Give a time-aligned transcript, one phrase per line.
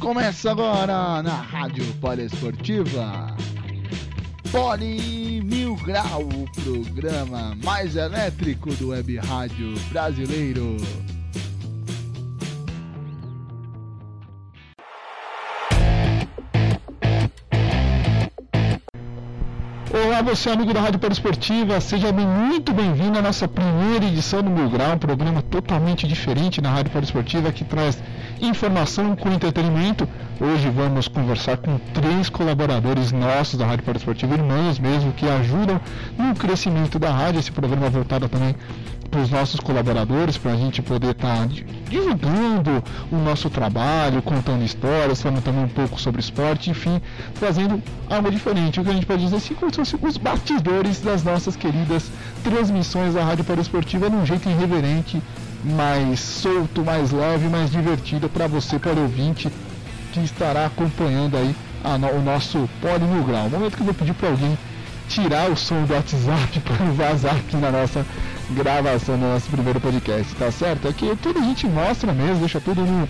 [0.00, 3.36] Começa agora na Rádio Poliesportiva.
[4.50, 10.76] Poli Mil Grau, o programa mais elétrico do web rádio brasileiro.
[20.18, 24.68] Olá, você amigo da Rádio Poliesportiva, seja muito bem-vindo à nossa primeira edição do Mil
[24.68, 28.02] Grau, um programa totalmente diferente na Rádio Poliesportiva que traz
[28.40, 30.08] informação com entretenimento.
[30.40, 35.80] Hoje vamos conversar com três colaboradores nossos da Rádio Poliesportiva, irmãos mesmo, que ajudam
[36.18, 37.38] no crescimento da rádio.
[37.38, 38.56] Esse programa voltado também
[39.10, 41.48] para os nossos colaboradores, para a gente poder estar tá
[41.88, 47.00] divulgando o nosso trabalho, contando histórias, falando também um pouco sobre esporte, enfim,
[47.38, 48.80] trazendo algo diferente.
[48.80, 52.10] O que a gente pode dizer assim, como se fossem os bastidores das nossas queridas
[52.44, 55.22] transmissões da Rádio Esportiva num jeito irreverente,
[55.64, 59.50] mais solto, mais leve, mais divertido para você, para o ouvinte
[60.12, 63.46] que estará acompanhando aí a, o nosso Poli no Grau.
[63.46, 64.56] O momento que eu vou pedir para alguém
[65.08, 68.04] tirar o som do WhatsApp para vazar aqui na nossa
[68.50, 70.88] gravação do nosso primeiro podcast, tá certo?
[70.88, 73.08] Aqui tudo a gente mostra mesmo, deixa tudo no,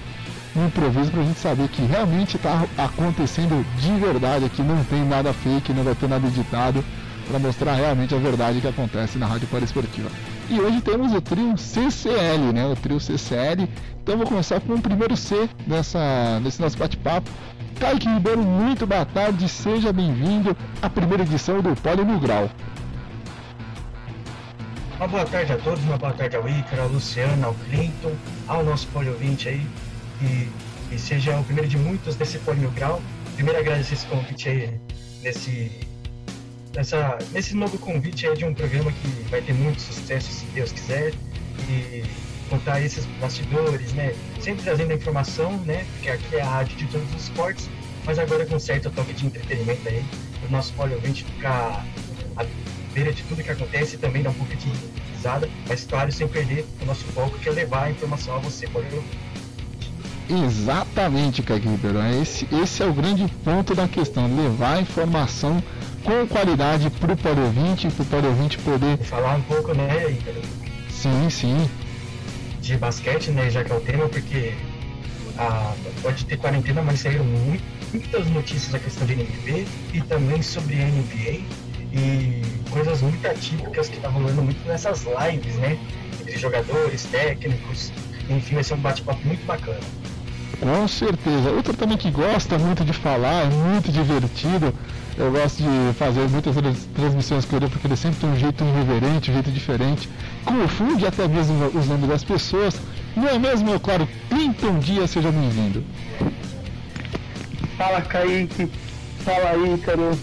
[0.54, 5.32] no improviso pra gente saber que realmente tá acontecendo de verdade aqui, não tem nada
[5.32, 6.84] fake, não vai ter nada editado
[7.28, 10.10] para mostrar realmente a verdade que acontece na Rádio Paraesportiva.
[10.48, 12.66] E hoje temos o trio CCL, né?
[12.66, 13.68] O trio CCL.
[14.02, 17.30] Então vou começar com o primeiro C dessa, desse nosso bate-papo.
[17.78, 22.50] Kaique Ribeiro, muito boa tarde, seja bem-vindo à primeira edição do Poli no Grau.
[24.98, 28.12] Uma boa tarde a todos, uma boa tarde ao Ícaro, ao Luciano, ao Clinton,
[28.48, 29.64] ao nosso Poli ouvinte aí,
[30.20, 30.48] e,
[30.92, 33.00] e seja o primeiro de muitos desse Poli no Grau.
[33.36, 34.80] Primeiro agradecer esse convite aí,
[35.22, 35.70] nesse,
[36.74, 40.72] nessa, nesse novo convite aí de um programa que vai ter muito sucesso, se Deus
[40.72, 41.14] quiser,
[41.68, 42.02] e
[42.50, 44.12] contar esses bastidores, né?
[44.40, 45.86] Sempre trazendo a informação, né?
[45.92, 47.70] Porque aqui é a rádio de todos os esportes,
[48.04, 50.04] mas agora com certo toque de entretenimento aí,
[50.44, 51.86] o nosso Poli ouvinte ficar
[53.04, 54.70] de tudo que acontece e também dá um pouco de
[55.14, 58.66] risada, mas claro, sem perder o nosso foco que é levar a informação a você,
[58.66, 58.86] pode
[60.30, 61.98] Exatamente, Kaique Ribeiro.
[61.98, 65.62] É esse, esse é o grande ponto da questão, levar a informação
[66.04, 68.98] com qualidade para o Poliovinte, para o Poliovinte poder...
[68.98, 70.42] Falar um pouco, né, Ícaro?
[70.90, 71.70] Sim, sim.
[72.60, 74.52] De basquete, né, já que é o tema, porque
[75.38, 75.72] a,
[76.02, 81.40] pode ter quarentena, mas saíram muitas notícias da questão de NBB e também sobre NBA
[81.92, 85.78] e coisas muito atípicas que tá rolando muito nessas lives, né?
[86.20, 87.92] Entre jogadores, técnicos,
[88.28, 89.80] enfim, vai ser um bate-papo muito bacana.
[90.60, 91.50] Com certeza.
[91.50, 94.74] Outro também que gosta muito de falar, é muito divertido.
[95.16, 96.54] Eu gosto de fazer muitas
[96.94, 100.08] transmissões com ele porque ele sempre tem um jeito irreverente, um jeito diferente.
[100.44, 102.80] Confunde até mesmo os nomes das pessoas.
[103.16, 104.08] Não é mesmo, meu claro?
[104.28, 105.84] Clinton Dias, seja bem-vindo.
[107.76, 108.70] Fala, Kaique.
[109.24, 110.18] Fala, Ícaro.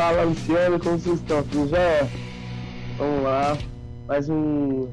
[0.00, 1.42] Fala Luciano, como vocês estão?
[1.42, 2.08] Tudo já?
[2.96, 3.58] Vamos lá,
[4.08, 4.88] mais um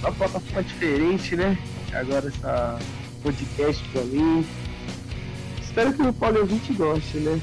[0.00, 1.56] uma plataforma diferente, né?
[1.90, 2.78] Agora essa
[3.22, 4.46] podcast pra mim.
[5.58, 7.40] Espero que o Paulo ouvinte goste, né?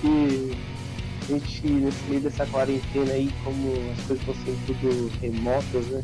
[0.00, 0.56] Que
[1.28, 6.00] a gente, nesse meio dessa quarentena aí, como as coisas estão sendo tudo remotas, né?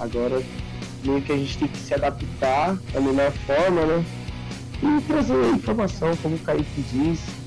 [0.00, 0.42] Agora
[1.04, 4.04] meio que a gente tem que se adaptar da melhor forma, né?
[4.82, 7.41] E trazer informação, como o Kaique disse,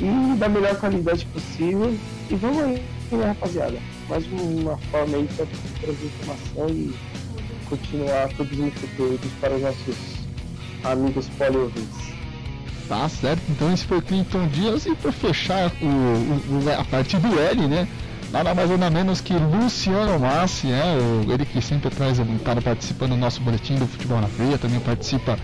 [0.00, 1.96] e da melhor qualidade possível.
[2.30, 2.82] E vamos aí,
[3.12, 3.78] né, rapaziada?
[4.08, 5.46] Mais uma forma aí para
[5.80, 6.94] trazer informação e
[7.68, 9.96] continuar produzindo conteúdos para os nossos
[10.84, 12.08] amigos poliouvintes.
[12.88, 17.38] Tá certo, então esse foi Clinton Dias e para fechar o, o, a parte do
[17.38, 17.86] L, né?
[18.32, 20.96] Nada mais nada menos que Luciano Massi, é,
[21.32, 25.38] ele que sempre traz, está participando do nosso boletim do Futebol na Veia, também participa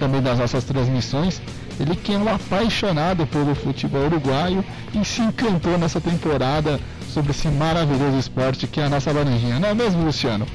[0.00, 1.40] também das nossas transmissões.
[1.78, 7.48] Ele que é um apaixonado pelo futebol uruguaio e se encantou nessa temporada sobre esse
[7.48, 10.46] maravilhoso esporte que é a nossa laranjinha, não é mesmo, Luciano?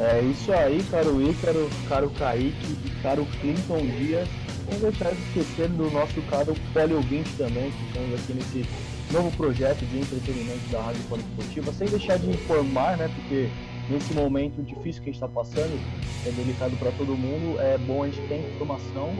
[0.00, 4.28] É isso aí, caro Ícaro, caro Kaique e caro Clinton Dias.
[4.70, 8.66] Não deixar de esquecer do nosso caro Poliouvinte também, que estamos aqui nesse
[9.12, 13.08] novo projeto de entretenimento da Rádio Poliesportiva, sem deixar de informar, né?
[13.14, 13.50] Porque
[13.88, 15.78] nesse momento difícil que a gente está passando,
[16.26, 19.12] é delicado para todo mundo, é bom a gente ter informação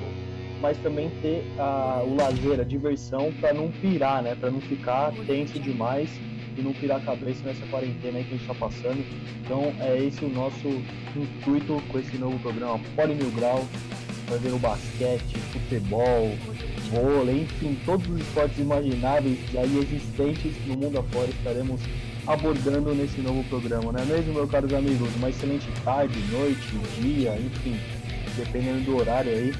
[0.64, 4.34] mas também ter a, o lazer, a diversão para não pirar, né?
[4.34, 6.08] Para não ficar tenso demais
[6.56, 9.04] e não pirar a cabeça nessa quarentena aí que a gente está passando.
[9.44, 10.66] Então é esse o nosso
[11.14, 13.62] intuito com esse novo programa Poli Mil Grau,
[14.26, 16.30] fazer o basquete, futebol,
[16.90, 21.80] vôlei, enfim, todos os esportes imagináveis aí existentes no mundo afora estaremos
[22.26, 25.08] abordando nesse novo programa, não é mesmo, meus caros amigos?
[25.16, 27.78] Uma excelente tarde, noite, dia, enfim,
[28.36, 29.54] dependendo do horário aí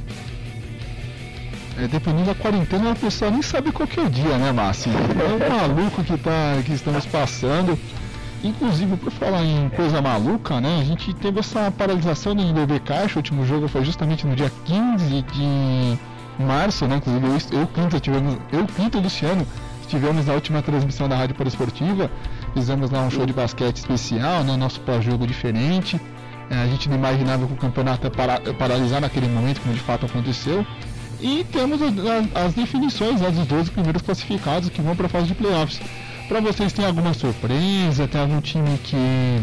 [1.79, 4.91] É, dependendo da quarentena, a pessoa nem sabe qual que é o dia, né, Márcio?
[4.93, 7.79] É um maluco que, tá, que estamos passando.
[8.45, 10.79] Inclusive, por falar em coisa maluca, né?
[10.81, 13.15] A gente teve essa paralisação do NBB Caixa.
[13.15, 15.99] O último jogo foi justamente no dia 15 de
[16.39, 16.97] março, né?
[16.97, 19.47] Inclusive, eu, eu Clinton, tivemos, eu, Clinton e Luciano
[19.81, 22.11] estivemos na última transmissão da Rádio Esportiva.
[22.55, 24.57] Fizemos lá um show de basquete especial, né?
[24.57, 26.01] Nosso pós-jogo diferente.
[26.49, 29.81] É, a gente não imaginava que o campeonato ia para, paralisar naquele momento, como de
[29.81, 30.65] fato aconteceu.
[31.21, 31.93] E temos as,
[32.35, 35.81] as definições né, dos 12 primeiros classificados que vão para a fase de playoffs.
[36.29, 38.07] Para vocês tem alguma surpresa?
[38.07, 39.43] Tem algum time que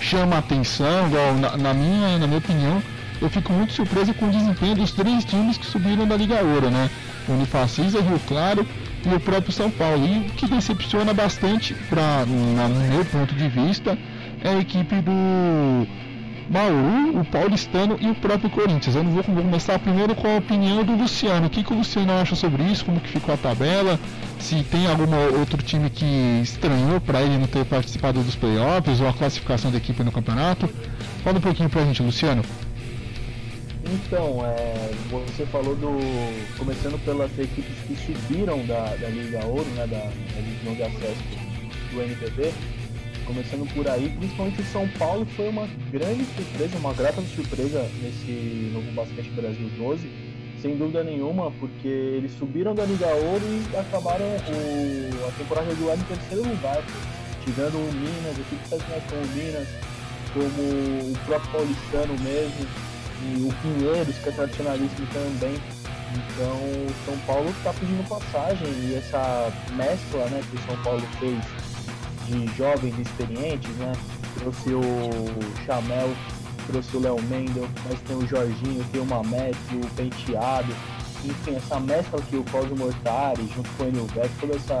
[0.00, 1.06] chama atenção?
[1.06, 2.82] Igual na, na, minha, na minha opinião,
[3.20, 6.68] eu fico muito surpreso com o desempenho dos três times que subiram da Liga Ouro,
[6.68, 6.90] né?
[7.28, 8.66] O Unifacisa, Rio Claro
[9.04, 10.06] e o próprio São Paulo.
[10.06, 13.98] E o que decepciona bastante, pra, no meu ponto de vista,
[14.42, 15.86] é a equipe do
[16.48, 18.94] Bauru, o Paulistano e o próprio Corinthians.
[18.94, 21.46] Eu não vou, vou começar primeiro com a opinião do Luciano.
[21.46, 22.84] O que, que o Luciano acha sobre isso?
[22.84, 23.98] Como que ficou a tabela?
[24.38, 25.06] Se tem algum
[25.38, 29.78] outro time que estranhou para ele não ter participado dos playoffs ou a classificação da
[29.78, 30.68] equipe no campeonato?
[31.22, 32.42] Fala um pouquinho pra gente, Luciano.
[33.92, 35.98] Então, é, você falou do.
[36.56, 41.22] Começando pelas equipes que subiram da, da Liga Ouro, né, da, da divisão de acesso
[41.92, 42.52] do NPB
[43.26, 48.70] começando por aí, principalmente o São Paulo foi uma grande surpresa, uma grata surpresa nesse
[48.72, 50.10] novo Basquete Brasil 12,
[50.60, 55.96] sem dúvida nenhuma, porque eles subiram da Liga Ouro e acabaram o, a temporada regular
[55.96, 56.82] em terceiro lugar,
[57.44, 59.68] tirando o Minas, equipes tradicionais como o Minas,
[60.34, 62.66] como o próprio Paulistano mesmo,
[63.22, 65.60] e o Pinheiros, que é tradicionalíssimo também.
[66.14, 71.02] Então o São Paulo está pedindo passagem e essa mescla né, que o São Paulo
[71.18, 71.38] fez
[72.26, 73.92] de jovens experientes, né?
[74.38, 74.82] Trouxe o
[75.64, 76.10] Chamel,
[76.66, 80.74] trouxe o Léo Mendel, mas tem o Jorginho, tem o Mamete, o Penteado,
[81.24, 84.80] enfim, essa mescla que o Cláudio Mortari, junto com o Enilberto, toda essa,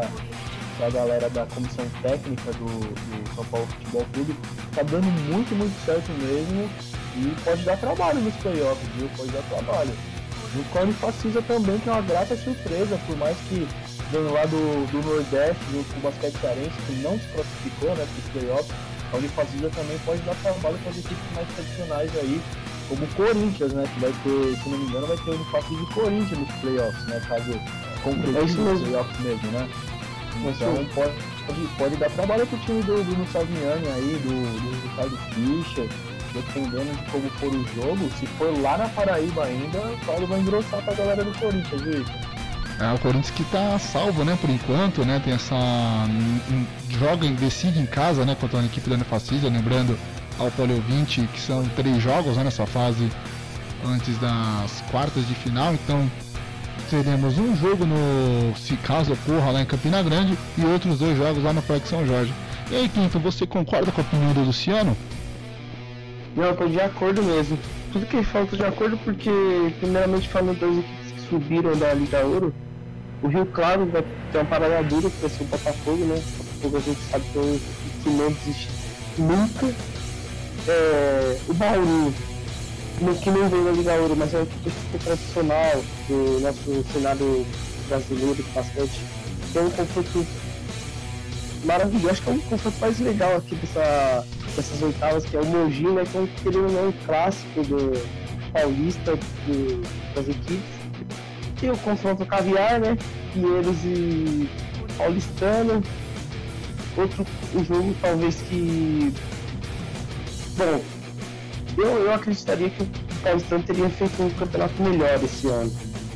[0.78, 4.36] essa galera da comissão técnica do, do São Paulo Futebol Clube,
[4.74, 6.68] tá dando muito, muito certo mesmo
[7.16, 9.08] e pode dar trabalho nos playoffs, viu?
[9.16, 9.92] Pode dar trabalho.
[10.54, 13.66] Junto com a Unifacisa também, que é uma grata surpresa, por mais que
[14.10, 18.06] vem lá do, do Nordeste, junto com o basquete cearense, que não se classificou né,
[18.06, 18.76] para os playoffs.
[19.12, 22.40] A Unifacisa também pode dar trabalho para as equipes mais tradicionais aí,
[22.88, 23.84] como o Corinthians, né?
[23.92, 27.06] Que vai ter, se não me engano, vai ter o Unifacisa e Corinthians nos playoffs,
[27.06, 27.22] né?
[27.28, 27.60] Caso
[28.02, 29.68] concretize é nos playoffs mesmo, né?
[30.36, 31.12] Então pode,
[31.46, 35.88] pode, pode dar trabalho para o time do Bruno Saviani aí, do, do Ricardo Fischer,
[36.32, 40.40] dependendo de como for o jogo, se for lá na Paraíba ainda, o Paulo vai
[40.40, 42.04] engrossar para a galera do Corinthians, viu?
[42.80, 45.20] É o Corinthians que está salvo, né, por enquanto, né?
[45.22, 45.54] Tem essa
[46.88, 49.96] joga decide em casa, né, contra a equipe da Nefacisa, lembrando
[50.38, 53.10] ao Polio 20 que são três jogos né, nessa fase
[53.86, 56.10] antes das quartas de final, então
[56.90, 61.42] teremos um jogo no se caso ocorra lá em Campina Grande e outros dois jogos
[61.42, 62.32] lá no Parque São Jorge.
[62.70, 64.96] E aí, Quinto, você concorda com a opinião do Luciano?
[66.36, 67.58] Não, eu tô de acordo mesmo.
[67.92, 69.30] Tudo que tô de acordo porque,
[69.80, 72.54] primeiramente, falando das equipes que subiram da Liga Ouro,
[73.22, 76.14] o Rio Claro vai ter uma parada dura que vai ser o Botafogo, né?
[76.14, 77.58] O Botafogo a gente sabe que, é
[78.02, 79.74] que não nunca.
[80.68, 82.14] É, o Bauru,
[83.20, 87.46] que não veio da Liga Ouro, mas é uma equipe tradicional do nosso cenário
[87.88, 89.00] brasileiro de basquete.
[89.52, 90.26] Tem um confronto
[91.64, 95.46] maravilhoso, acho que é um confronto mais legal aqui dessa, dessas oitavas, que é o
[95.46, 96.02] Mogi, né?
[96.02, 97.92] É querendo não, um clássico do
[98.52, 99.82] paulista do,
[100.14, 100.82] das equipes
[101.62, 102.98] tem o confronto caviar, né?
[103.32, 104.50] Pinheiros e
[104.98, 105.80] Paulistano.
[106.96, 109.14] Outro um jogo talvez que.
[110.56, 110.82] Bom,
[111.76, 112.88] eu, eu acreditaria que o
[113.22, 115.72] Paulistano teria feito um campeonato melhor esse ano.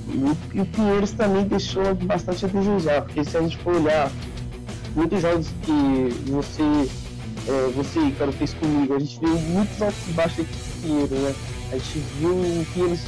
[0.09, 4.11] E, e o Pinheiros também deixou bastante a desejar, porque se a gente for olhar
[4.95, 6.63] muitos jogos que você,
[7.49, 11.35] é, você, cara, fez comigo, a gente viu muitos altos e baixos do Pinheiros, né?
[11.73, 13.01] A gente viu o Pinheiros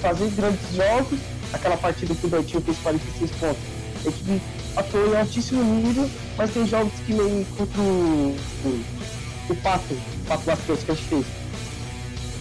[0.00, 1.18] fazer grandes jogos
[1.54, 3.62] aquela partida que o Betinho fez 46 pontos.
[4.04, 4.42] A equipe
[4.76, 8.84] atuou em altíssimo nível, mas tem jogos que nem contra o, o,
[9.50, 11.43] o Pato, o Pato que a gente fez.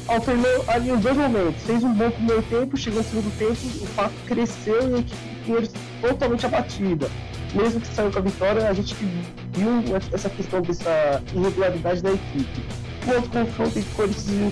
[0.08, 3.88] Alternou ali os dois momentos, fez um bom primeiro tempo, chegou no segundo tempo, o
[3.96, 7.10] Pato cresceu e a equipe totalmente abatida.
[7.54, 12.62] Mesmo que saiu com a vitória, a gente viu essa questão dessa irregularidade da equipe.
[13.08, 14.52] O outro confronto entre Corinthians e o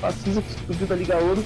[0.00, 1.44] Facisa, o que subiu da Liga Ouro,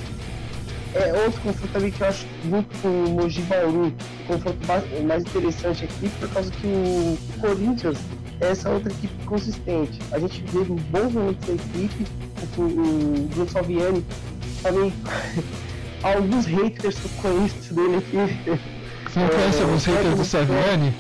[0.95, 4.59] é outro confronto também que eu acho muito com o Mogi Bauru, o confronto
[5.07, 7.99] mais interessante aqui, por causa que o, Corinthians
[8.43, 9.99] essa outra equipe consistente.
[10.13, 12.07] A gente vê bons momentos da equipe,
[12.57, 14.05] o, o Bruno Salviani
[14.63, 14.93] também
[16.03, 18.61] alguns haters que eu conheço dele aqui.
[19.09, 20.95] Você não conhece É, alguns haters do Saviani?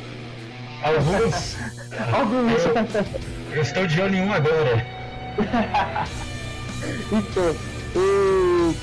[0.82, 1.56] Alguns.
[2.12, 2.64] Alguns.
[2.64, 4.86] Eu, eu estou de olho em um agora.
[7.12, 7.54] Então,
[7.94, 8.74] e,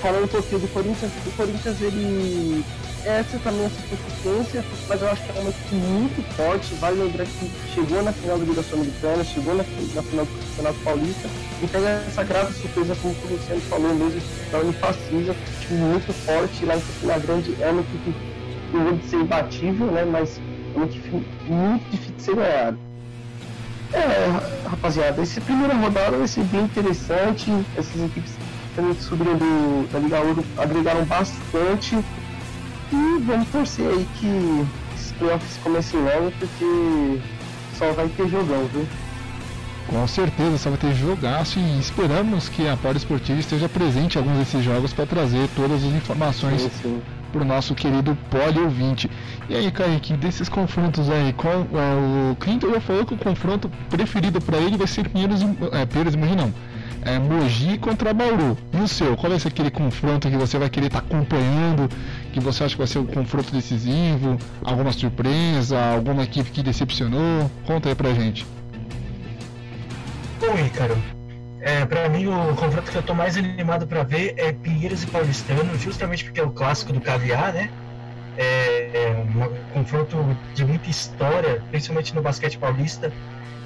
[0.00, 2.64] falando um pouquinho do Corinthians, o Corinthians ele
[3.08, 6.74] essa também essa consistência, mas eu acho que é uma equipe muito forte.
[6.74, 10.78] Vale lembrar que chegou na final da Liga Sul-Americana, chegou na, na final do Campeonato
[10.84, 11.28] Paulista
[11.62, 14.20] e pega essa grave surpresa, como o Luciano falou mesmo,
[14.52, 17.56] da Unifacisa, um time muito forte lá em Campina Grande.
[17.62, 18.14] É uma equipe,
[18.72, 20.40] não vou dizer imbatível, né, mas
[20.74, 21.10] é uma equipe
[21.48, 22.78] muito difícil de ser ganhada.
[23.92, 27.50] É, rapaziada, essa primeira rodada vai ser bem interessante.
[27.74, 28.32] Essas equipes
[28.76, 31.96] também que da Liga Ouro agregaram bastante.
[32.92, 37.20] E vamos torcer aí que esses playoffs comecem logo, porque
[37.76, 38.86] só vai ter jogão, viu?
[39.88, 44.18] Com certeza, só vai ter jogaço e esperamos que a Polo Esportiva esteja presente em
[44.18, 46.70] alguns desses jogos para trazer todas as informações
[47.32, 49.10] para o nosso querido poli ouvinte.
[49.48, 53.70] E aí, Kaique, desses confrontos aí, qual, é, o Clinton já falou que o confronto
[53.88, 56.52] preferido para ele vai ser Pinheiros e é, Pinheiros Mogi não.
[57.02, 58.58] É Mogi contra Bauru.
[58.74, 59.16] E o seu?
[59.16, 61.88] Qual vai ser aquele confronto que você vai querer estar acompanhando?
[62.38, 64.38] Que você acha que vai ser um confronto decisivo?
[64.64, 65.76] Alguma surpresa?
[65.76, 67.50] Alguma equipe que decepcionou?
[67.66, 68.46] Conta aí pra gente.
[70.40, 70.96] Bom, Ícaro,
[71.60, 75.08] é, pra mim o confronto que eu tô mais animado pra ver é Pinheiros e
[75.08, 77.70] Paulistano, justamente porque é o clássico do caviar, né?
[78.36, 80.16] É, é um confronto
[80.54, 83.12] de muita história, principalmente no basquete paulista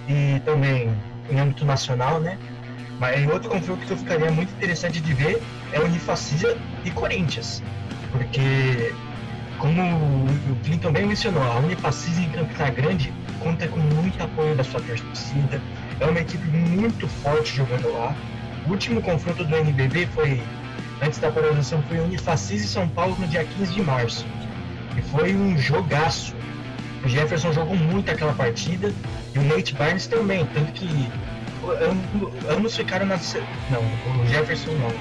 [0.09, 0.91] e também
[1.31, 2.39] em âmbito nacional, né?
[2.99, 7.63] Mas outro confronto que eu ficaria muito interessante de ver é Unifacisa e Corinthians,
[8.13, 8.95] porque
[9.59, 14.65] como o Clinton bem mencionou, a Unifacisa em Campina Grande conta com muito apoio da
[14.65, 15.61] sua torcida,
[16.01, 18.15] é uma equipe muito forte jogando lá.
[18.67, 20.43] O último confronto do NBB foi,
[21.03, 24.27] antes da paralisação, foi Unifacisa e São Paulo no dia 15 de março.
[24.97, 26.35] E foi um jogaço.
[27.05, 28.93] O Jefferson jogou muito aquela partida
[29.35, 31.09] e o Nate Barnes também, tanto que
[32.49, 33.17] ambos, ficaram na.
[33.71, 34.93] Não, o Jefferson não.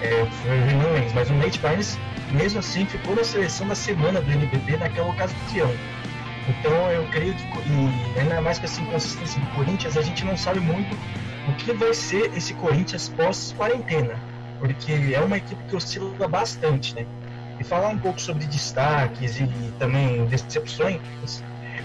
[0.00, 1.98] É, foi o Renan Lenz, mas o Nate Barnes,
[2.32, 5.70] mesmo assim, ficou na seleção da semana do NBB naquela ocasião.
[6.48, 10.36] Então eu creio que, e ainda mais com essa inconsistência do Corinthians, a gente não
[10.36, 10.96] sabe muito
[11.48, 14.14] o que vai ser esse Corinthians pós-quarentena,
[14.58, 17.06] porque é uma equipe que oscila bastante, né?
[17.60, 19.46] E falar um pouco sobre destaques e
[19.78, 21.00] também decepções,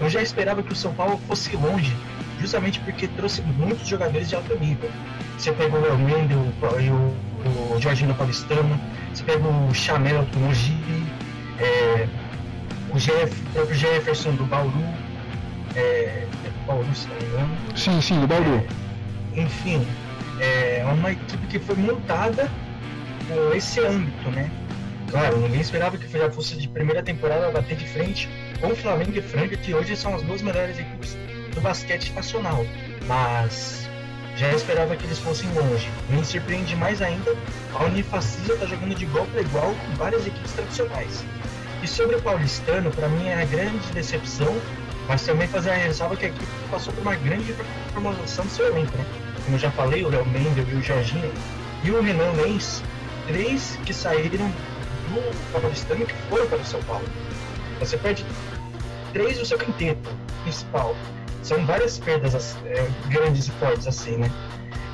[0.00, 1.94] eu já esperava que o São Paulo fosse longe,
[2.40, 4.90] justamente porque trouxe muitos jogadores de alto nível.
[5.36, 7.16] Você pegou o El Mendel e o,
[7.48, 8.80] o Jorginho Paulistano,
[9.12, 10.76] você pegou o Chamel do Mogi,
[11.58, 12.06] é,
[12.92, 14.84] o, Jeff, o próprio Jefferson do Bauru,
[15.76, 16.26] é, é
[16.66, 17.56] Bauru, se não me engano.
[17.76, 18.66] Sim, sim, do Bauru.
[19.34, 19.86] Enfim,
[20.40, 22.50] é uma equipe que foi montada
[23.28, 24.50] com esse âmbito, né?
[25.10, 28.28] Claro, ninguém esperava que já fosse de primeira temporada bater de frente
[28.60, 31.16] com o Flamengo e Franca, que hoje são as duas melhores equipes
[31.54, 32.64] do basquete nacional.
[33.06, 33.83] Mas
[34.36, 35.90] já esperava que eles fossem longe.
[36.08, 37.34] Me surpreende mais ainda,
[37.74, 41.24] a Unifacisa está jogando de igual para igual com várias equipes tradicionais.
[41.82, 44.56] E sobre o Paulistano, para mim é a grande decepção,
[45.06, 47.54] mas também fazer a ressalva que a equipe passou por uma grande
[47.92, 49.04] formação do seu elenco, né?
[49.44, 51.30] Como já falei, o Léo Mendel e o Jorginho
[51.82, 52.82] e o Renan Lenz,
[53.26, 57.04] três que saíram do Paulistano que foram para o São Paulo.
[57.78, 58.24] Você perde
[59.12, 60.10] três do seu quinteto
[60.42, 60.96] principal.
[61.44, 64.30] São várias perdas é, grandes e fortes assim, né?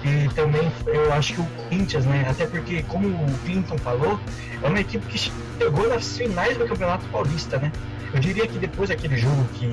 [0.04, 2.26] E também eu acho que o Corinthians, né?
[2.28, 4.19] Até porque, como o Clinton falou,
[4.61, 7.71] é uma equipe que chegou nas finais do Campeonato Paulista, né?
[8.12, 9.71] Eu diria que depois daquele jogo que,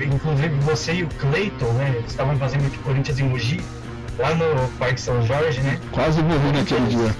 [0.00, 2.02] inclusive você e o Cleiton, né?
[2.06, 3.60] Estavam fazendo de Corinthians em Mogi,
[4.16, 5.80] lá no Parque São Jorge, né?
[5.90, 7.16] Quase morri naquele dia.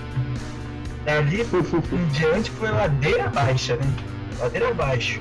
[1.04, 3.92] Dali em diante foi ladeira baixa, né?
[4.38, 5.20] Ladeira abaixo.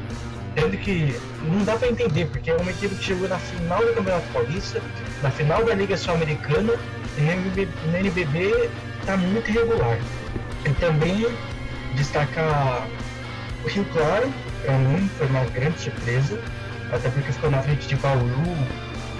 [0.55, 3.93] Tanto que não dá pra entender, porque é uma equipe que chegou na final do
[3.93, 4.81] Campeonato Paulista,
[5.21, 6.73] na final da Liga Sul-Americana,
[7.17, 7.21] e
[7.87, 8.69] no NBB,
[9.05, 9.97] tá muito irregular.
[10.65, 11.27] E também
[11.95, 12.87] destacar
[13.63, 16.41] o Rio Claro, pra mim foi uma grande surpresa,
[16.91, 18.57] até porque ficou na frente de Bauru,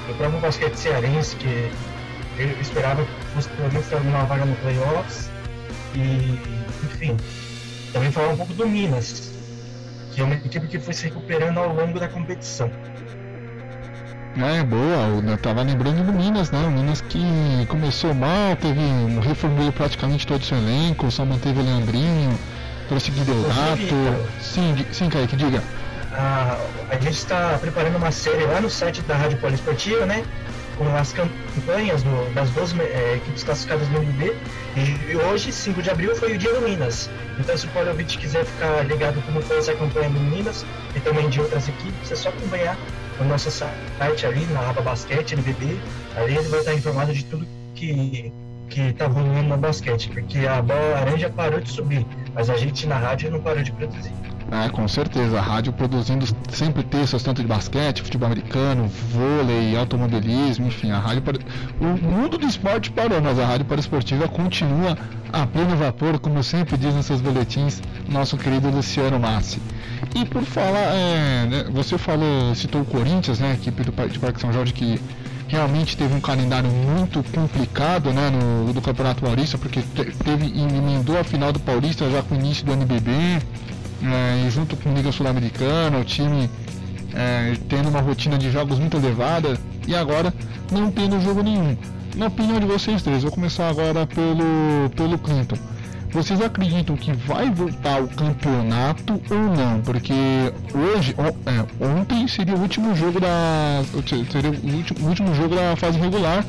[0.09, 1.71] o próprio basquete cearense, que
[2.37, 5.29] eu esperava que fosse pelo menos uma vaga no playoffs.
[5.93, 6.39] E,
[6.83, 7.17] enfim,
[7.91, 9.28] também falar um pouco do Minas,
[10.11, 12.71] que é uma equipe que foi se recuperando ao longo da competição.
[14.37, 16.59] É, boa, eu tava lembrando do Minas, né?
[16.65, 17.19] O Minas que
[17.67, 22.39] começou mal, teve um reformulou praticamente todo o seu elenco, só manteve o Leandrinho,
[22.87, 24.29] trouxe Guideodato.
[24.39, 25.61] Sim, sim, Kaique, diga.
[26.11, 26.57] a,
[26.89, 30.23] a gente está preparando uma série lá no site da Rádio Poliesportiva, né?
[30.79, 34.33] Com as campanhas do, das duas é, equipes classificadas no NB.
[34.77, 37.09] E, hoje, 5 de abril, foi o dia do Minas.
[37.37, 40.99] Então, se o Paulo ouvinte quiser ficar ligado como foi essa campanha do Minas e
[41.01, 42.77] também de outras equipes, é só acompanhar
[43.19, 45.77] o nosso site ali na aba basquete, NBB.
[46.15, 47.45] Ali ele vai estar informado de tudo
[47.75, 48.31] que
[48.69, 52.05] que está rolando no basquete, porque a bola laranja parou de subir,
[52.35, 54.13] mas a gente na rádio não parou de produzir.
[54.51, 55.37] É, com certeza.
[55.37, 61.21] A rádio produzindo sempre textos tanto de basquete, futebol americano, vôlei, automobilismo, enfim, a rádio
[61.21, 61.37] para...
[61.79, 64.97] o mundo do esporte parou, mas a rádio para esportiva continua
[65.31, 69.61] a pleno vapor, como sempre diz nos seus boletins, nosso querido Luciano Massi.
[70.15, 74.41] E por falar, é, né, você falou, citou o Corinthians, né, equipe do de Parque
[74.41, 74.99] São Jorge que
[75.47, 79.81] realmente teve um calendário muito complicado né, no, do Campeonato Paulista, porque
[80.23, 83.11] teve emendou a final do Paulista já com o início do NBB,
[84.03, 86.49] é, e junto com a Liga Sul-Americana, o time
[87.13, 90.33] é, tendo uma rotina de jogos muito elevada e agora
[90.71, 91.77] não tendo jogo nenhum.
[92.15, 95.57] Na opinião de vocês três, vou começar agora pelo, pelo Clinton.
[96.11, 99.79] Vocês acreditam que vai voltar o campeonato ou não?
[99.81, 100.13] Porque
[100.73, 101.15] hoje,
[101.45, 103.83] é, ontem seria o último jogo da
[104.27, 106.43] seria o último, o último jogo da fase regular,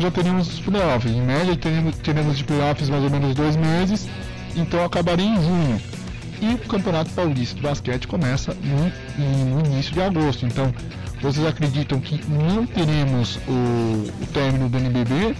[0.00, 1.12] já teríamos os playoffs.
[1.12, 4.08] Em média teremos, teremos de playoffs mais ou menos dois meses,
[4.56, 5.80] então acabaria em junho.
[6.40, 10.44] E o Campeonato Paulista de Basquete começa no, no início de agosto.
[10.44, 10.72] Então,
[11.20, 15.34] vocês acreditam que não teremos o, o término do NBB?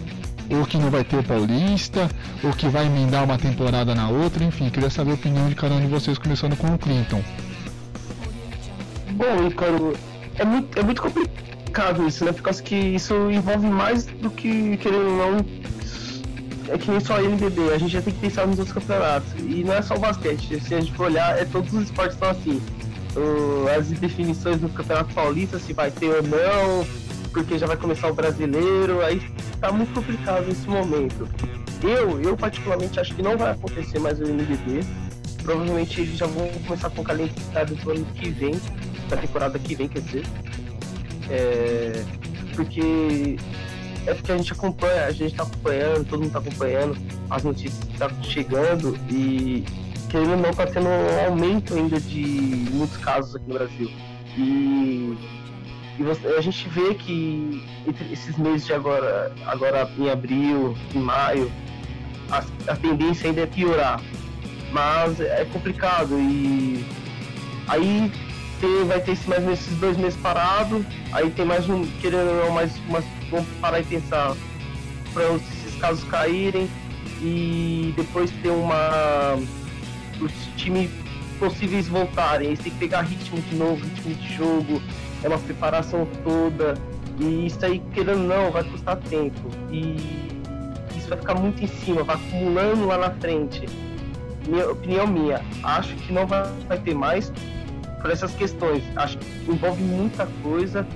[0.50, 2.08] Ou que não vai ter o Paulista?
[2.42, 4.44] Ou que vai emendar uma temporada na outra?
[4.44, 7.22] Enfim, queria saber a opinião de cada um de vocês, começando com o Clinton.
[9.12, 9.96] Bom, Icaro,
[10.36, 12.32] é muito, é muito complicado isso, né?
[12.32, 15.46] Por causa que isso envolve mais do que, querendo ou não,
[16.68, 19.33] é que nem só NBB, a gente já tem que pensar nos outros campeonatos.
[19.40, 22.14] E não é só o basquete, se a gente for olhar, é todos os esportes
[22.14, 22.61] estão assim.
[23.76, 26.87] As definições do Campeonato Paulista, se vai ter ou não,
[27.33, 29.22] porque já vai começar o brasileiro, aí
[29.61, 31.29] tá muito complicado nesse momento.
[31.83, 34.81] Eu, eu particularmente acho que não vai acontecer mais o NBB.
[35.42, 38.59] Provavelmente eles já vão começar com o calendário do ano que vem,
[39.09, 40.24] da temporada que vem, quer dizer.
[41.31, 42.03] É,
[42.57, 43.37] porque
[44.07, 46.97] é porque a gente acompanha, a gente tá acompanhando, todo mundo tá acompanhando,
[47.31, 49.64] as notícias tá chegando e
[50.11, 52.21] querendo ou não tá tendo um aumento ainda de
[52.73, 53.90] muitos casos aqui no Brasil.
[54.37, 55.17] E,
[55.99, 60.99] e você, a gente vê que entre esses meses de agora, agora em abril, em
[60.99, 61.51] maio,
[62.31, 64.01] a, a tendência ainda é piorar.
[64.71, 66.85] Mas é complicado e
[67.69, 68.12] aí
[68.61, 72.47] ter, vai ter esse, mais esses dois meses parado, aí tem mais um, querendo ou
[72.47, 74.35] não, mais umas vamos parar e pensar
[75.12, 76.69] para esses casos caírem.
[77.21, 79.38] E depois ter uma
[80.21, 80.90] os times
[81.38, 84.83] possíveis voltarem, eles têm que pegar ritmo de novo, ritmo de jogo,
[85.23, 86.75] é uma preparação toda.
[87.19, 89.40] E isso aí querendo ou não vai custar tempo.
[89.71, 89.97] E
[90.97, 93.67] isso vai ficar muito em cima, vai acumulando lá na frente.
[94.47, 97.33] Minha opinião minha, acho que não vai, vai ter mais
[98.05, 98.85] por essas questões.
[98.97, 100.87] Acho que envolve muita coisa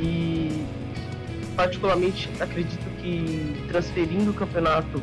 [0.00, 0.64] e
[1.54, 5.02] particularmente acredito que transferindo o campeonato,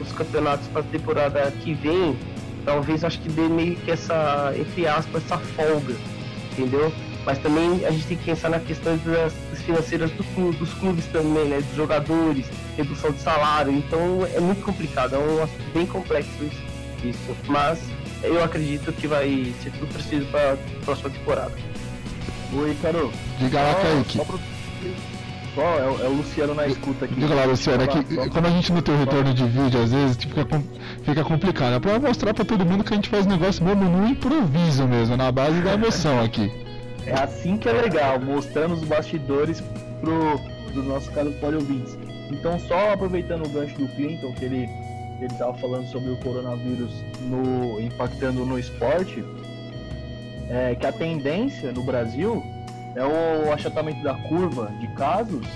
[0.00, 2.16] os campeonatos para a temporada que vem,
[2.64, 5.94] talvez acho que dê meio que essa, entre aspas, essa folga,
[6.52, 6.90] entendeu?
[7.26, 10.72] Mas também a gente tem que pensar na questão das, das financeiras do clube, dos
[10.72, 11.58] clubes também, né?
[11.58, 12.46] Dos jogadores,
[12.78, 13.72] redução de salário.
[13.72, 16.44] Então é muito complicado, é um assunto bem complexo
[17.02, 17.36] isso.
[17.46, 17.78] Mas
[18.24, 21.52] eu acredito que vai ser tudo preciso para a próxima temporada.
[22.52, 23.12] Oi, Carol.
[23.38, 24.18] Diga lá, Kaique.
[24.18, 24.24] Só
[25.54, 27.14] só, é, o, é, o Luciano na escuta aqui.
[27.14, 29.92] Diga lá, Luciano, é que como a gente não tem o retorno de vídeo, às
[29.92, 30.46] vezes fica,
[31.04, 31.74] fica complicado.
[31.74, 35.16] É pra mostrar pra todo mundo que a gente faz negócio mesmo no improviso mesmo,
[35.16, 36.50] na base da emoção aqui.
[37.06, 39.62] É assim que é legal, mostrando os bastidores
[40.00, 40.40] pro,
[40.72, 41.96] do nosso caso Poli ouvintes.
[42.30, 44.68] Então, só aproveitando o gancho do Clinton, que ele
[45.24, 49.24] ele estava falando sobre o coronavírus no, impactando no esporte,
[50.50, 52.44] é, que a tendência no Brasil
[52.94, 55.46] é o achatamento da curva de casos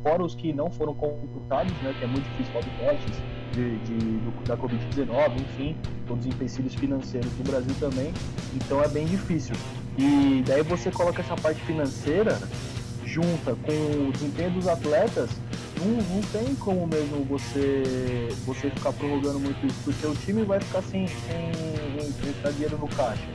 [0.00, 3.16] fora os que não foram computados, né, que é muito difícil fazer testes
[3.52, 8.14] de, de, do, da Covid-19, enfim, todos os empecilhos financeiros do Brasil também,
[8.54, 9.56] então é bem difícil.
[9.98, 12.38] E daí você coloca essa parte financeira
[13.08, 15.30] junta com o desempenho dos atletas,
[15.78, 20.60] não, não tem como mesmo você, você ficar prorrogando muito isso, porque o time vai
[20.60, 23.26] ficar sem, sem, sem dinheiro no caixa.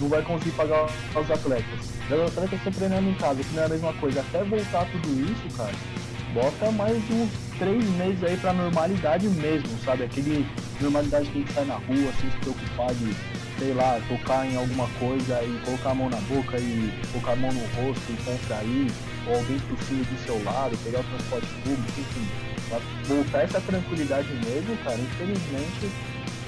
[0.00, 1.80] Não vai conseguir pagar os atletas.
[2.06, 4.20] Os atletas estão treinando em casa, que não é a mesma coisa.
[4.20, 5.72] Até voltar tudo isso, cara,
[6.32, 10.04] bota mais uns três meses aí pra normalidade mesmo, sabe?
[10.04, 10.46] Aquele
[10.80, 13.14] normalidade que a gente sai na rua sem se preocupar de,
[13.60, 17.36] sei lá, tocar em alguma coisa e colocar a mão na boca e colocar a
[17.36, 18.90] mão no rosto e contrair,
[19.26, 22.26] ou alguém tossindo do seu lado, pegar o transporte público, enfim.
[22.70, 25.90] Pra voltar essa tranquilidade mesmo, cara, infelizmente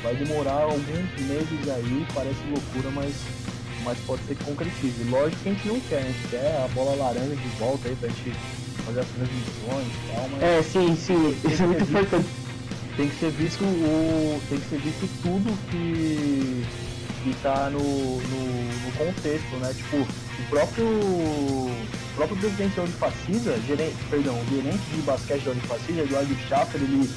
[0.03, 3.15] vai demorar alguns meses aí, parece loucura, mas,
[3.85, 5.05] mas pode ser que concretize.
[5.11, 7.97] Lógico que a gente não quer, a gente quer a bola laranja de volta aí
[7.97, 8.33] pra gente
[8.87, 10.43] fazer as transmissões e tal, mas.
[10.43, 12.27] É, sim, sim, isso é muito importante.
[12.97, 14.41] Tem que ser visto o.
[14.49, 16.65] Tem que ser visto tudo que.
[17.23, 19.73] Que tá no, no, no contexto, né?
[19.75, 20.87] Tipo, o próprio.
[20.87, 26.83] O próprio presidente da Unifacisa, gerente, perdão, o gerente de basquete da Unifacisa, Eduardo Schaffer,
[26.83, 27.11] ele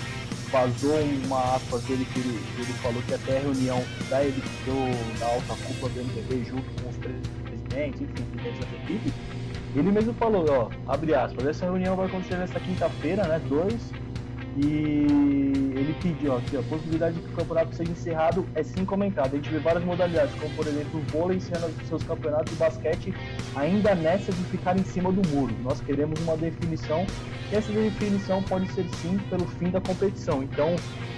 [0.49, 5.25] vazou uma aspas dele que ele, ele falou que até a reunião da, do, da
[5.25, 9.13] alta cúpula do MTV junto com os presidentes, enfim, presidentes das equipes,
[9.75, 13.73] ele mesmo falou, ó, abre aspas, essa reunião vai acontecer nesta quinta-feira, né, 2,
[14.57, 15.05] e
[15.75, 18.85] ele pediu ó, aqui, ó, a possibilidade de que o campeonato seja encerrado é sim
[18.85, 19.29] comentada.
[19.29, 23.13] A gente vê várias modalidades, como por exemplo o vôlei encerrando seus campeonatos e basquete
[23.55, 25.53] ainda nessa de ficar em cima do muro.
[25.61, 27.05] Nós queremos uma definição
[27.51, 30.41] e essa definição pode ser sim pelo fim da competição.
[30.41, 30.75] Então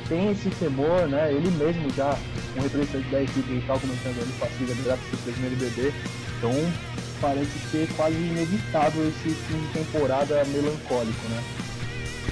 [0.10, 1.32] tem esse temor, né?
[1.32, 2.18] Ele mesmo já,
[2.58, 5.94] um representante da equipe, ele estava comentando ali, partida graças ao primeiro BB.
[6.38, 6.52] Então
[7.22, 11.44] parece ser quase inevitável esse fim de temporada melancólico, né?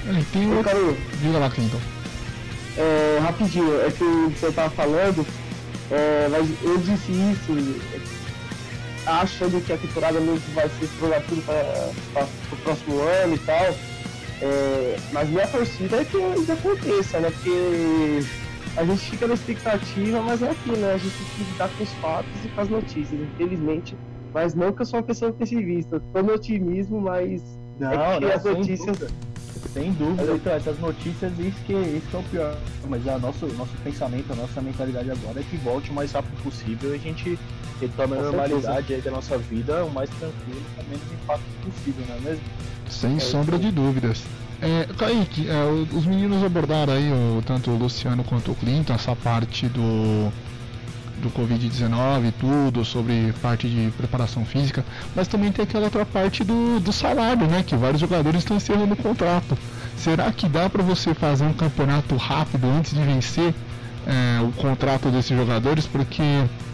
[0.08, 0.64] É, tem outro...
[0.64, 1.80] quero, Diga lá, Clinton.
[2.76, 4.04] é, rapidinho, é que
[4.38, 5.26] você tava falando,
[5.90, 7.52] é, mas eu disse isso,
[7.94, 13.38] é, achando que a temporada mesmo vai ser jogar tudo para o próximo ano e
[13.38, 13.74] tal.
[14.42, 17.30] É, mas minha torcida é que isso aconteça, né?
[17.30, 18.20] Porque
[18.76, 20.92] a gente fica na expectativa, mas é aquilo, né?
[20.92, 23.96] A gente tem que lidar com os fatos e com as notícias, infelizmente.
[24.34, 27.42] Mas não que eu sou uma pessoa pessimista, tô no otimismo, mas
[27.80, 28.98] Não, é que não, as notícias.
[28.98, 29.10] dúvida.
[29.72, 32.56] Sem dúvida, então, essas notícias, isso que, isso que é o pior.
[32.88, 36.42] Mas a nosso, nosso pensamento, a nossa mentalidade agora é que volte o mais rápido
[36.42, 37.38] possível e a gente
[37.80, 42.04] retome a normalidade aí da nossa vida o mais tranquilo, com o menos impacto possível,
[42.08, 42.44] não é mesmo?
[42.88, 44.22] Sem sombra de dúvidas.
[44.62, 48.94] É, Kaique, é, o- os meninos abordaram aí, o, tanto o Luciano quanto o Clinton,
[48.94, 50.32] essa parte do,
[51.26, 54.84] do Covid-19 e tudo, sobre parte de preparação física,
[55.14, 57.62] mas também tem aquela outra parte do, do salário, né?
[57.66, 59.58] Que vários jogadores estão encerrando o contrato.
[59.96, 63.54] Será que dá para você fazer um campeonato rápido antes de vencer
[64.06, 65.86] é, o contrato desses jogadores?
[65.86, 66.22] Porque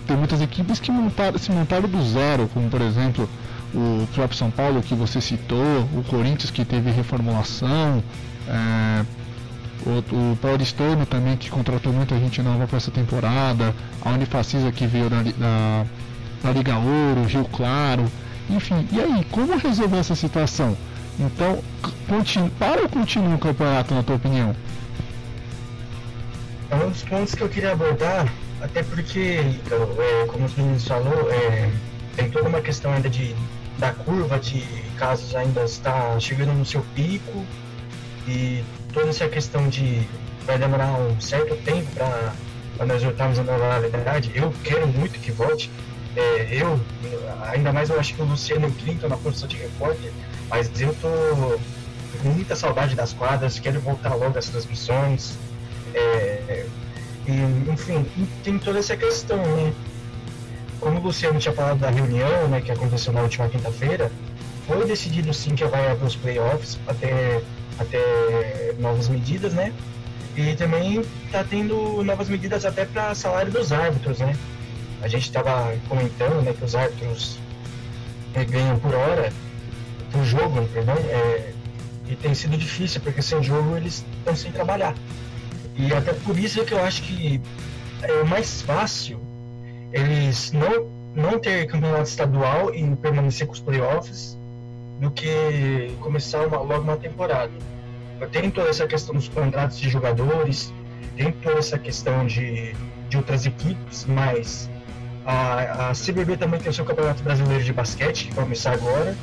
[0.07, 3.29] tem muitas equipes que montaram, se montaram do zero, como por exemplo
[3.75, 8.03] o próprio São Paulo que você citou, o Corinthians que teve reformulação,
[8.49, 9.05] é,
[9.87, 14.87] o, o Paulistano também que contratou muita gente nova para essa temporada, a Unifacisa que
[14.87, 15.87] veio da, da,
[16.43, 18.11] da Liga Ouro, Rio Claro,
[18.49, 18.87] enfim.
[18.93, 20.77] E aí, como resolver essa situação?
[21.19, 21.63] Então,
[22.09, 24.55] continu, para ou continua o campeonato, na tua opinião?
[26.71, 30.87] É um dos pontos que eu queria abordar, até porque, então, é, como os meninos
[30.87, 31.71] falou, é,
[32.17, 33.35] tem toda uma questão ainda de
[33.79, 34.65] da curva de
[34.97, 37.45] casos ainda está chegando no seu pico
[38.29, 38.63] e
[38.93, 40.07] toda essa questão de
[40.47, 44.33] vai demorar um certo tempo para nós voltarmos à normalidade.
[44.35, 45.71] Eu quero muito que volte.
[46.15, 46.79] É, eu,
[47.51, 50.13] ainda mais eu acho que o Luciano Clinton na posição de repórter,
[50.51, 51.09] mas eu tô
[52.21, 55.39] com muita saudade das quadras, quero voltar logo às transmissões.
[55.95, 56.67] É,
[57.27, 58.05] e, enfim,
[58.43, 59.73] tem toda essa questão, né?
[60.81, 64.11] Como o Luciano tinha falado da reunião, né, que aconteceu na última quinta-feira,
[64.67, 67.41] foi decidido sim que vai haver os playoffs até,
[67.79, 69.73] até novas medidas, né?
[70.37, 74.35] E também tá tendo novas medidas até para salário dos árbitros, né?
[75.03, 77.39] A gente estava comentando, né, que os árbitros
[78.35, 79.33] eh, ganham por hora,
[80.13, 81.53] por jogo, perdão, é,
[82.09, 84.95] e tem sido difícil, porque sem jogo eles estão sem trabalhar.
[85.77, 87.41] E até por isso é que eu acho que
[88.03, 89.21] é mais fácil
[89.93, 94.39] eles não, não ter campeonato estadual e permanecer com os playoffs
[95.01, 97.53] do que começar uma, logo uma temporada.
[98.31, 100.73] Tem toda essa questão dos contratos de jogadores,
[101.17, 102.75] tem toda essa questão de,
[103.09, 104.71] de outras equipes, mas
[105.25, 109.17] a, a CBB também tem o seu Campeonato Brasileiro de Basquete, que vai começar agora,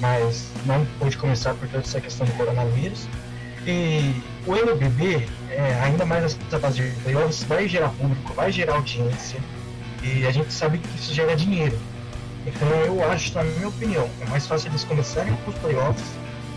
[0.00, 3.06] mas não pôde começar por toda essa questão do coronavírus.
[3.66, 4.14] E
[4.46, 9.38] o NBB, é, ainda mais essa fase de playoffs, vai gerar público, vai gerar audiência,
[10.02, 11.78] e a gente sabe que isso gera dinheiro.
[12.46, 16.04] Então eu acho, na minha opinião, é mais fácil eles começarem com os playoffs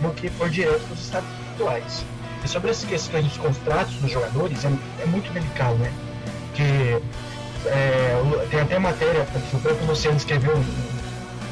[0.02, 2.06] do que por direto para os estaduais.
[2.43, 4.71] E sobre essa questão dos contratos dos jogadores, é,
[5.02, 5.91] é muito delicado, né?
[6.54, 7.02] Que
[7.65, 10.56] é, tem até matéria, o próprio Luciano escreveu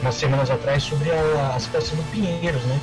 [0.02, 2.80] umas semanas atrás sobre a, a situação do Pinheiros, né?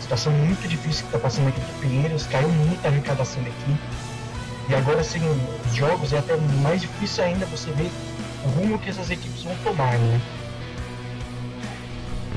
[0.00, 3.78] Situação muito difícil que está passando aqui do Pinheiros, caiu muita arrecadação da equipe.
[4.68, 7.90] E agora, sem os jogos, é até mais difícil ainda você ver
[8.44, 10.20] o rumo que essas equipes vão tomar, né?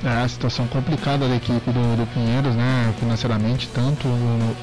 [0.03, 2.93] É a situação complicada da equipe do, do Pinheiros, né?
[2.99, 4.07] Financeiramente, tanto,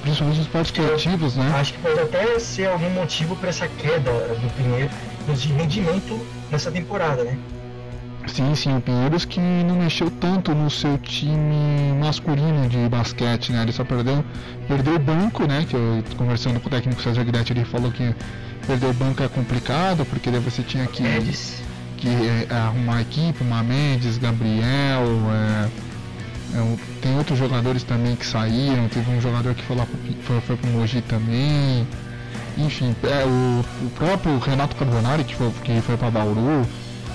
[0.02, 1.52] principalmente nos esportes coletivos, né?
[1.56, 4.94] Acho que pode até ser algum motivo para essa queda do Pinheiros
[5.42, 7.36] de rendimento nessa temporada, né?
[8.26, 13.62] Sim, sim, o Pinheiros que não mexeu tanto no seu time masculino de basquete, né?
[13.62, 14.24] Ele só perdeu,
[14.66, 15.66] perdeu o banco, né?
[15.68, 18.14] Que eu conversando com o técnico César Guidetti, ele falou que
[18.66, 21.04] perder o banco é complicado, porque daí você tinha que.
[21.04, 21.18] É
[22.04, 22.08] que
[22.50, 25.68] é, arrumar equipe, uma Mendes, Gabriel, é,
[27.00, 30.56] tem outros jogadores também que saíram, teve um jogador que foi lá pro, foi, foi
[30.56, 31.88] pro Mogi também.
[32.58, 36.66] Enfim, é, o, o próprio Renato Carbonari que foi, que foi para Bauru.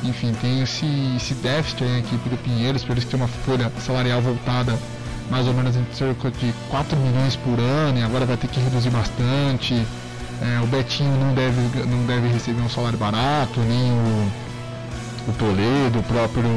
[0.04, 3.28] Enfim, tem esse, esse déficit aí na equipe do Pinheiros, por isso que tem uma
[3.28, 4.78] folha salarial voltada
[5.30, 8.60] mais ou menos em cerca de 4 milhões por ano e agora vai ter que
[8.60, 9.86] reduzir bastante.
[10.41, 14.48] É, o Betinho não deve, não deve receber um salário barato, nem o,
[15.27, 16.49] o Toledo, o próprio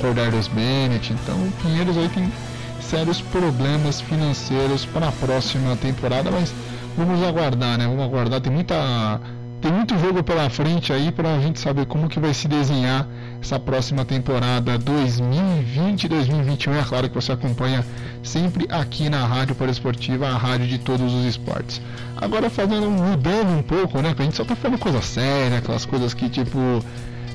[0.00, 1.12] Cordelius Bennett.
[1.12, 2.32] Então o Pinheiros aí tem
[2.80, 6.52] sérios problemas financeiros para a próxima temporada, mas
[6.96, 7.86] vamos aguardar, né?
[7.86, 9.20] Vamos aguardar, tem muita
[9.62, 13.06] tem muito jogo pela frente aí para a gente saber como que vai se desenhar
[13.40, 16.80] essa próxima temporada 2020-2021.
[16.80, 17.86] É claro que você acompanha
[18.24, 21.80] sempre aqui na Rádio Esportiva, a rádio de todos os esportes.
[22.16, 24.12] Agora fazendo mudando um pouco, né?
[24.14, 26.58] Que a gente só tá falando coisa séria, aquelas coisas que tipo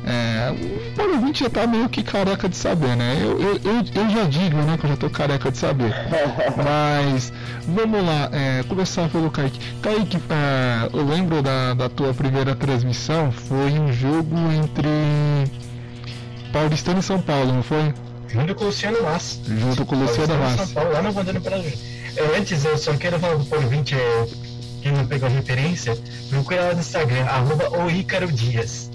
[0.10, 0.56] é,
[1.02, 3.17] o ouvinte já tá meio que careca de saber, né?
[3.22, 5.93] Eu, eu, eu, eu, já digo, né, que eu já tô careca de saber.
[6.56, 7.34] Mas
[7.67, 9.60] vamos lá, é, começar pelo Kaique.
[9.82, 14.88] Kaique, é, eu lembro da, da tua primeira transmissão, foi um jogo entre
[16.54, 17.93] Paulistano e São Paulo, não foi?
[18.30, 19.39] Junto com o Luciano Massa.
[19.46, 20.65] Junto com o Luciano Massa.
[20.65, 24.28] São Paulo, lá no é, Antes, eu só quero falar pro ouvinte, é,
[24.82, 25.98] quem não pegou a referência,
[26.30, 28.89] procura lá no Instagram, arroba o Ícaro Dias.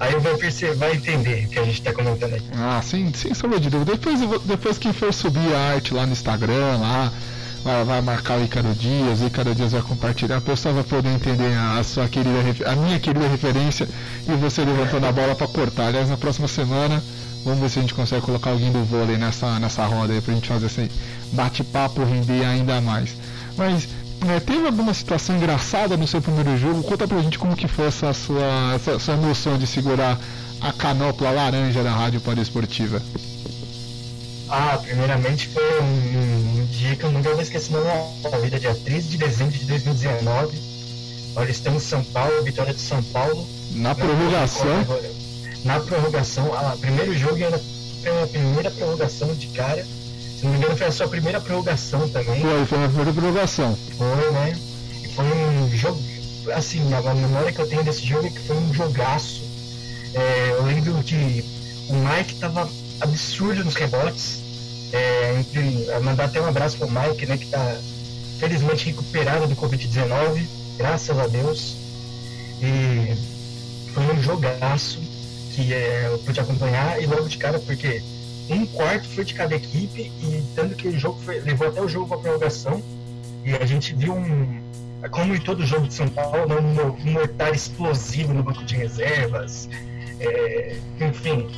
[0.00, 2.42] Aí vai perceber, vai entender o que a gente está comentando aí.
[2.56, 3.92] Ah, sim, sem sombra de dúvida.
[3.92, 7.12] Depois, depois que for subir a arte lá no Instagram, lá,
[7.64, 11.10] vai, vai marcar o Icaro Dias, o Icaro Dias vai compartilhar, a pessoa vai poder
[11.10, 13.88] entender a, sua querida, a minha querida referência
[14.28, 15.88] e você levantando a bola para cortar.
[15.88, 17.02] Aliás, na próxima semana,
[17.44, 20.34] vamos ver se a gente consegue colocar alguém do vôlei nessa, nessa roda aí pra
[20.34, 20.90] gente fazer esse
[21.32, 23.16] bate-papo render ainda mais.
[23.56, 23.88] Mas
[24.26, 26.82] é, teve alguma situação engraçada no seu primeiro jogo?
[26.82, 30.18] Conta pra gente como que foi essa sua, essa sua emoção de segurar
[30.60, 33.00] a canopla laranja da Rádio Poliesportiva.
[34.48, 38.74] Ah, primeiramente foi um, um, dia que eu nunca vou esquecer na minha vida, dia
[38.74, 40.58] 13 de dezembro de 2019.
[41.36, 43.46] Olha, estamos em São Paulo, vitória de São Paulo.
[43.72, 44.86] Na prorrogação?
[45.64, 49.84] Na prorrogação, a primeiro jogo era a primeira prorrogação de cara
[50.38, 52.40] se não me engano, foi a sua primeira prorrogação também.
[52.40, 53.76] Foi, foi a primeira prorrogação.
[53.96, 54.56] Foi, né?
[55.02, 56.00] E foi um jogo.
[56.54, 59.42] Assim, a memória que eu tenho desse jogo é que foi um jogaço.
[60.14, 61.44] É, eu lembro que
[61.88, 62.70] o Mike tava
[63.00, 64.40] absurdo nos rebotes.
[64.92, 67.36] É, entre, mandar até um abraço pro Mike, né?
[67.36, 67.76] Que tá
[68.38, 70.46] felizmente recuperado do Covid-19,
[70.78, 71.74] graças a Deus.
[72.62, 73.12] E
[73.92, 75.00] foi um jogaço
[75.52, 78.04] que é, eu pude acompanhar e logo de cara, porque
[78.50, 81.88] um quarto foi de cada equipe e tanto que o jogo foi, levou até o
[81.88, 82.82] jogo para prorrogação
[83.44, 84.60] e a gente viu um
[85.10, 89.68] como em todo jogo de São Paulo um, um mortar explosivo no banco de reservas
[90.18, 91.48] é, enfim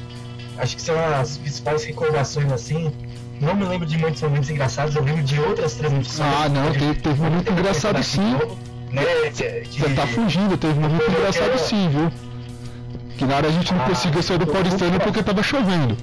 [0.58, 2.92] acho que são as principais recordações assim.
[3.40, 6.20] Não me lembro de muitos momentos engraçados eu lembro de outras transmissões.
[6.20, 8.34] Ah não teve, teve um momento engraçado sim.
[8.92, 9.02] né,
[9.64, 12.12] que, você tá fugindo teve um momento engraçado sim viu?
[13.16, 15.96] Que na hora a gente não ah, conseguiu sair do Paulistano porque tava chovendo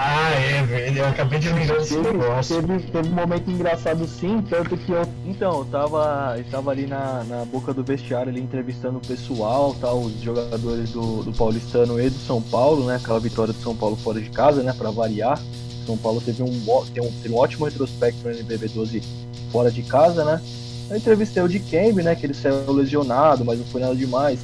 [0.00, 0.98] ah, é, velho.
[0.98, 2.62] Eu acabei de lembrar desse negócio.
[2.62, 5.02] Teve, teve um momento engraçado sim, tanto que eu.
[5.26, 9.74] Então, eu tava, eu tava ali na, na boca do vestiário ali entrevistando o pessoal,
[9.74, 12.94] tá, os jogadores do, do Paulistano e do São Paulo, né?
[12.94, 14.72] Aquela vitória do São Paulo fora de casa, né?
[14.72, 15.36] Pra variar.
[15.84, 16.48] São Paulo teve um,
[16.94, 19.02] teve um, teve um ótimo retrospecto no NBB 12
[19.50, 20.40] fora de casa, né?
[20.88, 22.14] Eu entrevistei o de Kembe, né?
[22.14, 24.38] Que ele saiu lesionado, mas não foi nada demais.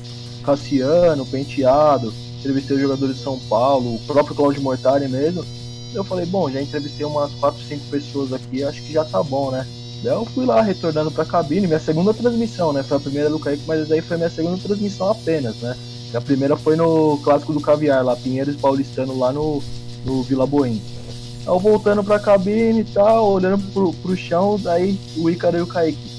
[0.44, 2.12] Cassiano, Penteado,
[2.44, 5.44] entrevistei os jogadores de São Paulo, o próprio Claudio Mortari mesmo.
[5.94, 9.50] Eu falei, bom, já entrevistei umas 4, 5 pessoas aqui, acho que já tá bom,
[9.50, 9.66] né?
[10.02, 12.82] Daí eu fui lá retornando pra cabine, minha segunda transmissão, né?
[12.82, 15.74] Foi a primeira do Kaique, mas aí foi minha segunda transmissão apenas, né?
[16.12, 19.62] A primeira foi no clássico do Caviar, lá, Pinheiros Paulistano, lá no,
[20.04, 20.80] no Vila Boim.
[21.46, 25.66] Eu voltando pra cabine e tal, olhando pro, pro chão, daí o Ícaro e o
[25.66, 26.14] Kaique.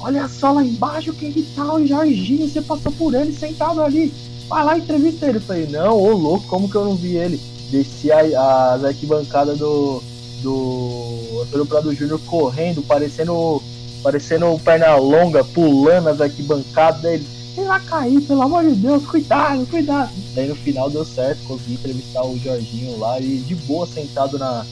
[0.00, 4.12] Olha só lá embaixo quem que tá o Jorginho, você passou por ele sentado ali.
[4.48, 5.38] Vai lá entrevista ele.
[5.38, 7.40] Eu falei, não, ô louco, como que eu não vi ele?
[7.70, 10.02] Desci a, as arquibancadas do,
[10.42, 13.62] do Antônio Prado Júnior correndo, parecendo,
[14.02, 17.26] parecendo perna longa, pulando as arquibancadas dele.
[17.56, 20.10] Ele vai cair, pelo amor de Deus, cuidado, cuidado.
[20.34, 24.64] Daí no final deu certo, consegui entrevistar o Jorginho lá e de boa sentado na,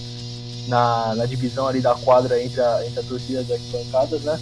[0.69, 4.39] na, na divisão ali da quadra entre a, entre a torcida das arquibancadas, né?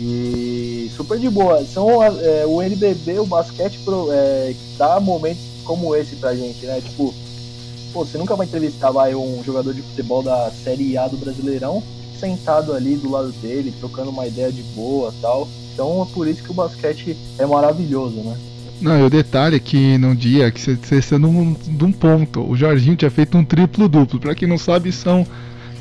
[0.00, 1.64] E super de boa.
[1.64, 3.78] São é, o NBB, o basquete,
[4.12, 6.80] é, dá momentos como esse pra gente, né?
[6.80, 7.14] Tipo,
[7.92, 11.82] pô, você nunca vai entrevistar vai, um jogador de futebol da Série A do Brasileirão
[12.18, 15.48] sentado ali do lado dele, trocando uma ideia de boa tal.
[15.72, 18.36] Então é por isso que o basquete é maravilhoso, né?
[18.80, 22.56] Não, e o detalhe é que num dia que você está num, num ponto, o
[22.56, 24.18] Jorginho tinha feito um triplo duplo.
[24.18, 25.26] Para quem não sabe, são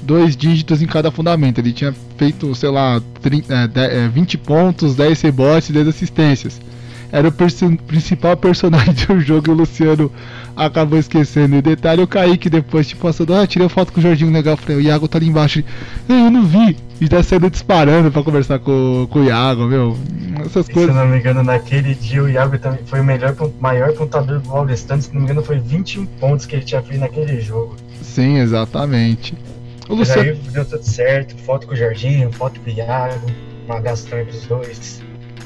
[0.02, 1.60] dois dígitos em cada fundamento.
[1.60, 6.60] Ele tinha feito, sei lá, 30, é, 20 é, pontos, 10 rebotes, 10 assistências.
[7.12, 10.12] Era o principal personagem do jogo e o Luciano
[10.56, 11.56] acabou esquecendo.
[11.56, 14.56] E detalhe, o Kaique depois, tipo, passando, ah, tirei foto com o Jorginho legal.
[14.56, 15.64] Falei, o Iago tá ali embaixo.
[16.08, 16.78] Eu não vi.
[17.02, 19.98] E tá saindo disparando pra conversar com, com o Iago, meu.
[20.46, 20.94] Essas e, coisas.
[20.94, 24.40] Se eu não me engano, naquele dia o Iago também foi o melhor, maior pontador
[24.40, 25.02] do Paulistano.
[25.02, 27.76] Se não me engano, foi 21 pontos que ele tinha feito naquele jogo.
[28.02, 29.34] Sim, exatamente.
[29.90, 30.22] O Luciano...
[30.22, 33.26] aí deu tudo certo, foto com o Jorginho, foto com o Iago,
[33.66, 35.02] uma gastão entre os dois.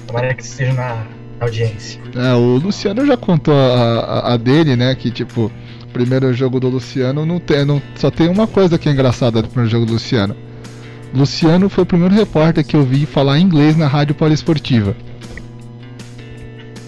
[0.06, 1.08] Tomara que esteja na
[1.40, 2.02] audiência.
[2.14, 4.94] É, o Luciano já contou a, a, a, dele, né?
[4.96, 5.50] Que tipo,
[5.94, 9.48] primeiro jogo do Luciano não tem, não, só tem uma coisa que é engraçada do
[9.48, 10.36] primeiro jogo do Luciano.
[11.14, 14.96] Luciano foi o primeiro repórter que eu vi falar inglês na rádio poliesportiva.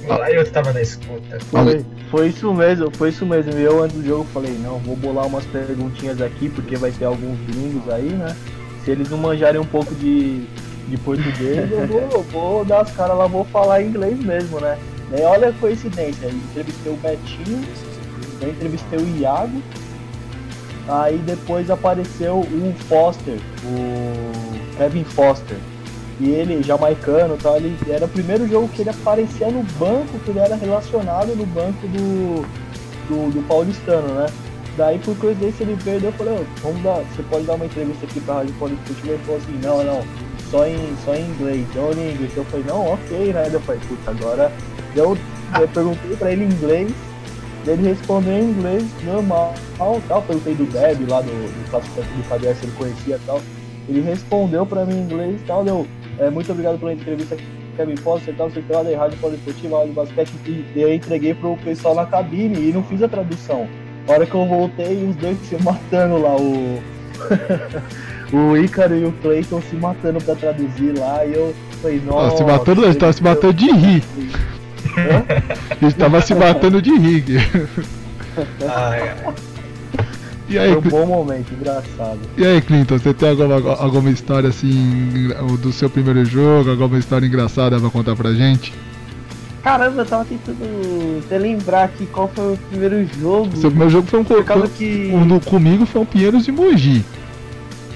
[0.08, 1.39] Lá eu estava na escuta.
[1.50, 3.52] Foi, foi isso mesmo, foi isso mesmo.
[3.54, 7.39] Eu antes do jogo falei, não, vou bolar umas perguntinhas aqui, porque vai ter alguns
[7.48, 8.36] gringos aí, né?
[8.84, 10.46] Se eles não manjarem um pouco de,
[10.88, 14.78] de português, eu vou, vou dar as caras lá, vou falar inglês mesmo, né?
[15.18, 17.63] E olha a coincidência, entrevistei o Betinho,
[18.41, 19.62] eu entrevistei o Iago,
[20.88, 25.58] aí depois apareceu o Foster, o Kevin Foster.
[26.19, 30.32] E ele, jamaicano tal, ele era o primeiro jogo que ele aparecia no banco, que
[30.32, 32.41] ele era relacionado no banco do,
[33.10, 34.28] do, do paulistano, né?
[34.78, 38.06] Daí por coincidência ele perdeu, eu falei, oh, vamos dar, você pode dar uma entrevista
[38.06, 39.08] aqui pra Rádio Política?
[39.08, 40.04] Ele falou assim, não, não,
[40.51, 42.32] só em, só em inglês, não em inglês.
[42.36, 43.49] Eu falei, não, ok, né?
[43.51, 44.51] Eu falei, puta, agora
[44.95, 45.17] eu,
[45.60, 46.91] eu perguntei pra ele em inglês,
[47.67, 49.54] ele respondeu em inglês, normal,
[50.08, 53.41] tal, perguntei do Deb lá do, do do Caderno, se ele conhecia tal.
[53.88, 55.88] Ele respondeu pra mim em inglês e tal, deu,
[56.19, 57.38] é, muito obrigado pela entrevista,
[57.75, 61.95] Kevin Foster, tal, sei lá, da Rádio Poliesportiva, Rádio Basquete, e eu entreguei pro pessoal
[61.95, 63.67] na cabine e não fiz a tradução.
[64.08, 66.80] A hora que eu voltei, os dois se matando lá, o.
[68.34, 72.38] o Ícaro e o Clayton se matando pra traduzir lá, e eu falei, nossa.
[72.38, 74.04] se matando, eles estavam se matando de rir.
[75.82, 77.25] Eles estavam se matando de rir.
[78.62, 79.34] ai, ai.
[80.47, 82.19] E aí, Foi um bom momento, engraçado.
[82.38, 85.29] E aí, Clinton, você tem alguma, alguma história assim
[85.60, 88.71] do seu primeiro jogo, alguma história engraçada pra contar pra gente?
[89.63, 93.58] Caramba, eu tava tentando até lembrar aqui qual foi o primeiro jogo.
[93.58, 95.12] Seu primeiro jogo foi um causa que.
[95.12, 97.03] Um, comigo foi um Pinheiros de Mogi.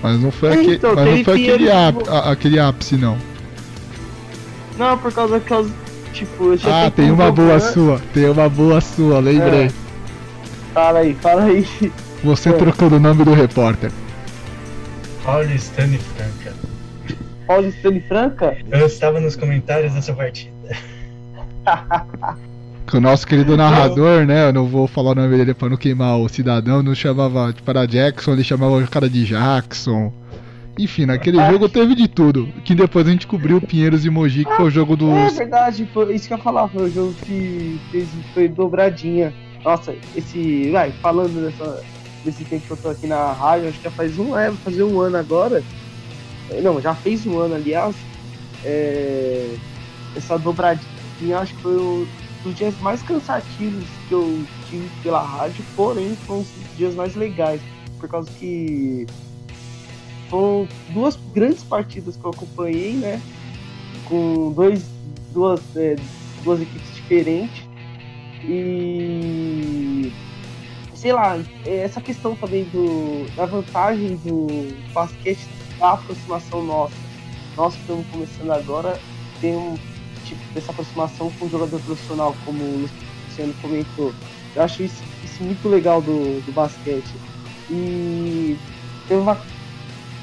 [0.02, 3.18] Mas não foi, aquele, então, mas não foi aquele, áp, aquele ápice, não.
[4.80, 5.70] Não, por causa que eu,
[6.14, 9.66] tipo, eu Ah, tem uma boa sua, tem uma boa sua, lembrei.
[9.66, 9.72] É.
[10.74, 11.68] Fala aí, fala aí.
[12.24, 12.54] Você é.
[12.54, 13.92] trocando o nome do repórter.
[15.24, 16.54] Paulistano e Franca.
[17.48, 18.58] Paulistano e Franca?
[18.70, 20.54] Eu estava nos comentários dessa partida.
[22.88, 24.50] que o nosso querido narrador, né?
[24.50, 27.86] Eu não vou falar o nome dele pra não queimar o cidadão, não chamava para
[27.86, 30.12] Jackson, ele chamava o cara de Jackson.
[30.78, 32.48] Enfim, naquele ah, jogo teve de tudo.
[32.64, 35.12] Que depois a gente cobriu Pinheiros e Mogi, que ah, foi o jogo do.
[35.12, 39.34] É verdade, foi isso que eu ia falar, foi o jogo que fez, foi dobradinha.
[39.64, 40.72] Nossa, esse.
[40.72, 41.84] Vai, falando dessa,
[42.24, 44.84] desse tempo que eu tô aqui na rádio, acho que já faz um, é, fazer
[44.84, 45.64] um ano agora.
[46.50, 47.96] É, não, já fez um ano, aliás.
[48.64, 49.56] É,
[50.16, 52.08] essa dobradinha, acho que foi um
[52.44, 56.48] dos dias mais cansativos que eu tive pela rádio, porém foram os
[56.78, 57.62] dias mais legais,
[58.00, 59.06] por causa que
[60.30, 63.22] foram duas grandes partidas que eu acompanhei, né?
[64.06, 64.86] Com dois,
[65.34, 65.96] duas, é,
[66.44, 67.68] duas equipes diferentes.
[68.44, 69.89] E
[71.00, 74.48] sei lá, é essa questão também do, da vantagem do
[74.94, 75.48] basquete
[75.80, 76.94] da aproximação nossa.
[77.56, 79.00] Nós que estamos começando agora,
[79.40, 79.78] tem um
[80.26, 82.88] tipo dessa aproximação com um jogador profissional, como o
[83.28, 84.14] Luciano comentou.
[84.54, 87.16] Eu acho isso, isso muito legal do, do basquete.
[87.70, 88.58] E
[89.08, 89.38] teve uma.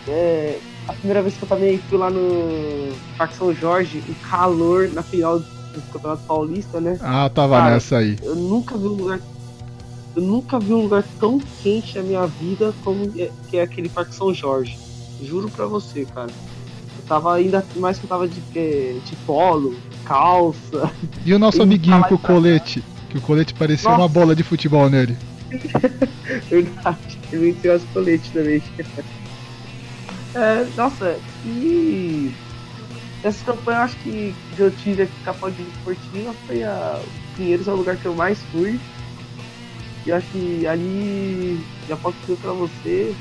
[0.07, 4.91] É, a primeira vez que eu também fui lá no Parque São Jorge, o calor
[4.93, 6.99] na final do Campeonato Paulista, né?
[7.01, 8.19] Ah, tava Cara, nessa aí.
[8.23, 9.21] Eu nunca vi um lugar.
[10.17, 13.91] Eu nunca vi um lugar tão quente na minha vida como é- que é aquele
[13.91, 14.79] Parque São Jorge.
[15.23, 16.31] Juro pra você, cara.
[16.31, 20.91] Eu tava ainda mais que eu tava de, eh, de polo, calça.
[21.23, 22.83] E o nosso amiguinho com o colete?
[23.11, 24.03] Que o colete parecia Nossa.
[24.03, 25.15] uma bola de futebol nele.
[26.49, 27.19] Verdade.
[27.31, 28.63] Ele me as coletes também.
[30.35, 32.33] É, nossa, e
[33.23, 37.01] essa campanha eu acho que eu tive aqui com a Pode Esportiva foi a
[37.37, 38.81] Pinheiros é o lugar que eu mais fui.
[40.07, 43.15] E acho que ali já posso dizer pra você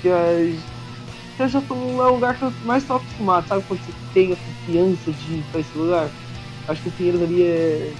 [0.00, 3.92] que eu, já tô é o lugar que eu mais tô acostumado, sabe quando você
[4.14, 6.08] tem a confiança de ir pra esse lugar?
[6.68, 7.92] Acho que o Pinheiros ali é.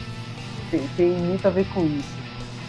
[0.70, 2.16] Tem, tem muito a ver com isso.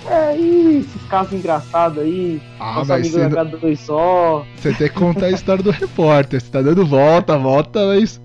[0.08, 4.46] É, e esses casos engraçados aí, Ah, nosso amigo da H2O.
[4.56, 6.40] você tem que contar a história do repórter.
[6.42, 8.22] Você tá dando volta, volta, mas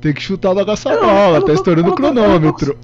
[0.00, 1.38] tem que chutar logo essa não- bola.
[1.40, 2.78] não Tá estourando o não tô- eu não tô- cronômetro.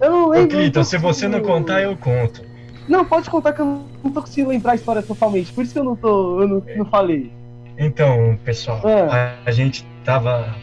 [0.00, 0.58] Eu não lembro.
[0.74, 2.42] não se você não contar, eu conto.
[2.88, 3.66] Não, pode contar que eu
[4.02, 5.52] não, tô conseguindo lembrar a história totalmente.
[5.52, 6.40] Por isso que eu não tô.
[6.40, 7.30] Eu não, não falei.
[7.76, 9.34] Então, pessoal, Ah.
[9.44, 10.54] a, a gente tava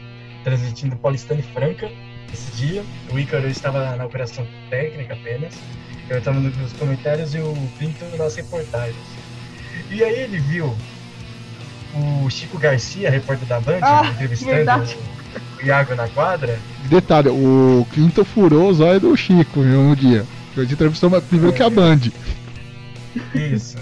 [0.44, 1.90] transmitindo Paulistano e Franca
[2.34, 2.84] esse dia.
[3.14, 5.54] O Ícaro estava na operação técnica apenas.
[6.10, 8.96] Eu estava nos comentários e o Clinton nas reportagens.
[9.90, 10.76] E aí ele viu
[11.96, 14.98] o Chico Garcia, repórter da Band, Ah, entrevistando verdade.
[15.62, 16.58] O Iago na quadra.
[16.90, 20.26] Detalhe, o Clinton furou os olhos do Chico viu, no dia.
[20.56, 22.00] A gente entrevistou mais primeiro que a Band.
[23.34, 23.78] Isso.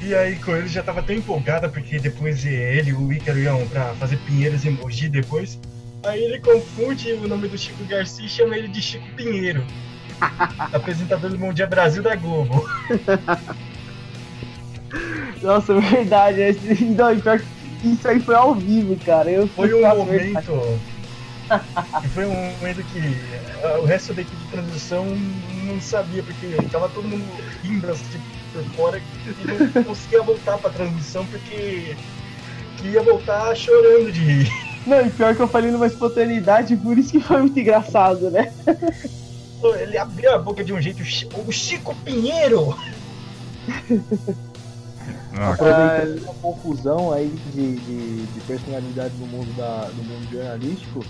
[0.00, 3.94] E aí com ele já tava tão empolgada porque depois ele o Ícaro iam pra
[3.94, 5.58] fazer Pinheiros e Mogi depois.
[6.04, 9.64] Aí ele confunde o nome do Chico Garcia e chama ele de Chico Pinheiro.
[10.72, 12.64] apresentador do Bom Dia Brasil da Globo.
[15.42, 16.40] Nossa, é verdade.
[16.40, 17.44] esse- Não, pior que
[17.84, 19.30] isso aí foi ao vivo, cara.
[19.30, 20.80] Eu Foi um momento.
[22.04, 23.00] e foi um momento que
[23.64, 25.04] ah, o resto da equipe de transmissão
[25.64, 27.24] não sabia, porque tava todo mundo
[27.62, 28.20] rindo assim
[28.52, 31.94] por fora e não conseguia voltar pra transmissão porque
[32.78, 34.50] que ia voltar chorando de rir.
[34.86, 38.52] Não, e pior que eu falei numa espontaneidade, por isso que foi muito engraçado, né?
[39.80, 41.04] Ele abriu a boca de um jeito.
[41.04, 42.76] "Chi- O Chico Pinheiro!
[45.34, 51.04] Ah, Aproveitando a confusão aí de, de, de personalidade no mundo, da, do mundo jornalístico,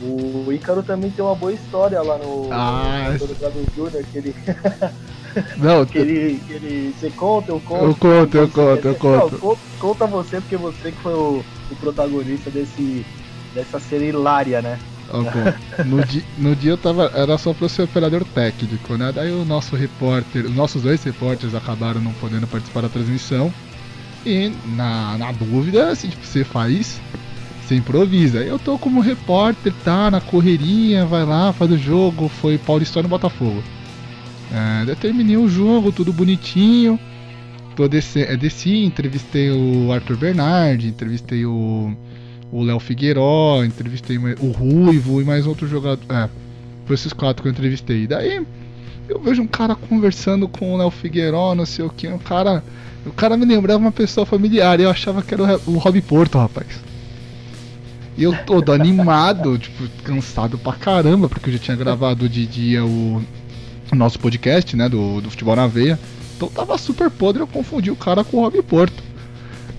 [0.00, 4.34] o Ícaro também tem uma boa história lá no Ah, no Doutor Júnior, que ele,
[5.58, 6.92] não, que ele, que ele.
[6.92, 7.84] Você conta, eu conto.
[7.84, 9.32] eu conto, eu Você conto, eu conto.
[9.32, 13.04] Não, conta, conta você, porque você que foi o, o protagonista desse,
[13.54, 14.78] dessa cena hilária, né?
[15.10, 17.10] Ó, no, di- no dia eu tava.
[17.14, 19.10] Era só pra ser operador técnico, né?
[19.14, 23.52] Daí o nosso repórter, os nossos dois repórteres acabaram não podendo participar da transmissão.
[24.26, 27.00] E na, na dúvida, assim, tipo, você faz,
[27.62, 28.40] você improvisa.
[28.40, 33.62] Eu tô como repórter, tá, na correria, vai lá, faz o jogo, foi Paulistano Botafogo.
[34.52, 36.98] É, terminei o jogo, tudo bonitinho.
[37.76, 41.94] Tô desci, é, desci, entrevistei o Arthur Bernardi, entrevistei o
[42.50, 46.02] o Léo Figueiró, entrevistei o Ruivo e mais outro jogador.
[46.08, 46.28] É,
[46.86, 48.06] foi esses quatro que eu entrevistei.
[48.06, 48.44] Daí
[49.08, 52.62] eu vejo um cara conversando com o Léo Figueiró, não sei o que, um cara.
[53.06, 56.36] O cara me lembrava uma pessoa familiar, e eu achava que era o, Rob Porto,
[56.36, 56.66] rapaz.
[58.16, 62.84] E eu todo animado, tipo, cansado pra caramba, porque eu já tinha gravado de dia
[62.84, 63.22] o,
[63.90, 65.98] o nosso podcast, né, do, do Futebol na Veia.
[66.36, 69.02] Então tava super podre, eu confundi o cara com o Rob Porto.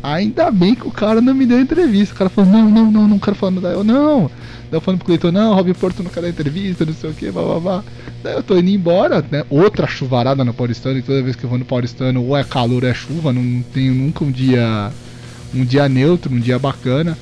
[0.01, 2.15] Ainda bem que o cara não me deu entrevista.
[2.15, 3.59] O cara falou, não, não, não, não quero falar.
[3.59, 4.31] Daí eu, não.
[4.71, 7.13] Daí eu falando pro Cleiton, não, Robin Porto não quer dar entrevista, não sei o
[7.13, 7.83] que, blá blá blá.
[8.23, 9.43] Daí eu tô indo embora, né?
[9.49, 12.83] Outra chuvarada no Paulistano, e toda vez que eu vou no Paulistano, ou é calor
[12.83, 14.91] ou é chuva, não tenho nunca um dia.
[15.53, 17.17] Um dia neutro, um dia bacana.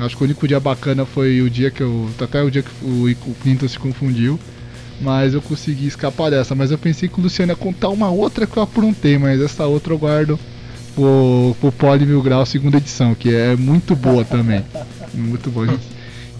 [0.00, 2.08] Acho que o único dia bacana foi o dia que eu.
[2.18, 4.38] Até o dia que o, o Clinton se confundiu.
[5.00, 6.54] Mas eu consegui escapar dessa.
[6.54, 9.66] Mas eu pensei que o Luciano ia contar uma outra que eu aprontei, mas essa
[9.66, 10.38] outra eu guardo
[10.94, 14.64] pro, pro Poli Mil Grau segunda edição, que é muito boa também.
[15.14, 15.66] Muito boa.
[15.66, 15.88] A gente,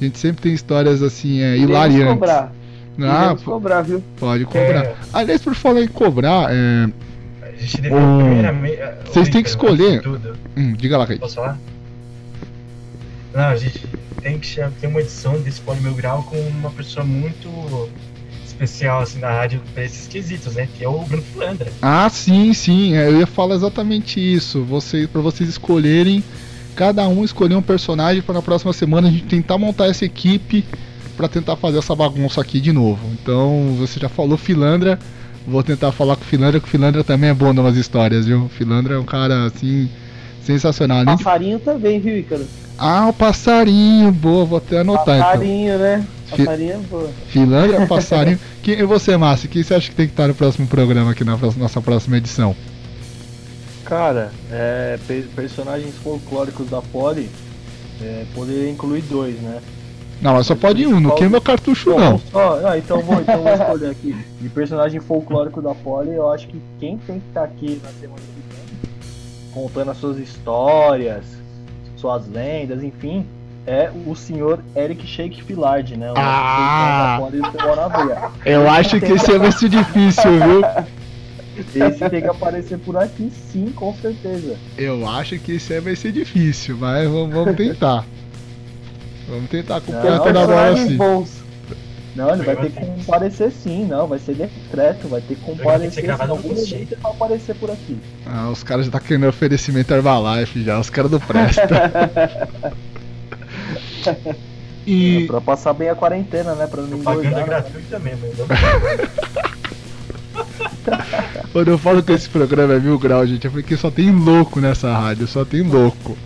[0.00, 2.14] a gente sempre tem histórias assim, é, Iremos hilariantes.
[2.14, 2.52] cobrar.
[3.00, 4.02] Ah, pô, cobrar, viu?
[4.18, 4.84] pode cobrar.
[4.84, 4.94] É.
[5.12, 6.88] Aliás, por falar em cobrar, é,
[7.42, 8.78] A gente devia Ô, primeiramente.
[9.06, 10.02] vocês têm que escolher.
[10.02, 10.36] Tudo.
[10.56, 11.20] hum, diga lá, Kaique.
[11.22, 11.58] Posso falar?
[13.34, 13.80] Não, a gente
[14.22, 17.48] tem que ter uma edição desse Poli Mil Grau com uma pessoa muito
[18.64, 20.68] especial assim na rádio pra esses quesitos, né?
[20.76, 21.72] Que é o Bruno Filandra.
[21.80, 24.62] Ah, sim, sim, é, eu ia falar exatamente isso.
[24.64, 26.22] Você, para vocês escolherem,
[26.76, 30.64] cada um escolher um personagem para na próxima semana a gente tentar montar essa equipe
[31.16, 33.00] para tentar fazer essa bagunça aqui de novo.
[33.12, 34.98] Então, você já falou Filandra,
[35.46, 38.44] vou tentar falar com o Filandra, que o Filandra também é bom umas histórias, viu?
[38.44, 39.90] O Filandra é um cara assim
[40.42, 41.00] sensacional.
[41.04, 42.46] De- Passarinho também, viu, Ícaro?
[42.78, 45.28] Ah, o passarinho, boa, vou até anotar então.
[45.28, 46.04] Passarinho, né?
[46.36, 47.10] Passarinho é boa.
[47.28, 48.38] Filandra, passarinho.
[48.62, 51.24] Quem, e você, Márcio, quem você acha que tem que estar no próximo programa aqui
[51.24, 52.54] na nossa próxima edição?
[53.84, 57.28] Cara, é, pe- personagens folclóricos da Poli,
[58.00, 59.60] é, poderia incluir dois, né?
[60.20, 62.18] Não, mas só pode um, não queima o cartucho Bom, não.
[62.30, 64.16] só- ah, então vou, então vou escolher aqui.
[64.40, 68.20] De personagem folclórico da Poli, eu acho que quem tem que estar aqui na semana
[68.20, 71.24] que vem, contando as suas histórias,
[71.96, 73.26] suas lendas, enfim,
[73.66, 76.10] é o senhor Eric Shake Fillard, né?
[76.12, 77.20] O Ah!
[78.44, 80.62] Eu acho que esse vai ser difícil, viu?
[81.74, 84.56] Esse tem que aparecer por aqui, sim, com certeza.
[84.76, 88.04] Eu acho que esse aí vai ser difícil, mas vamos, vamos tentar.
[89.28, 90.96] Vamos tentar acompanhar Não, toda hora Personagens assim.
[90.96, 91.42] bons.
[92.14, 95.78] Não, ele vai ter que comparecer sim, não, vai ser decreto, vai ter que Vai
[95.78, 97.98] ter que ser comparecer em no algum momento pra aparecer por aqui.
[98.26, 101.66] Ah, os caras já tá querendo oferecimento Herbalife já, os caras do Presta.
[104.86, 106.66] E Pra passar bem a quarentena, né?
[106.66, 107.40] Pra não Propaganda engordar.
[107.40, 107.70] né?
[107.70, 108.26] gratuita mesmo.
[108.26, 108.46] então.
[111.52, 114.60] quando eu falo que esse programa é mil graus, gente, é porque só tem louco
[114.60, 116.16] nessa rádio, só tem louco.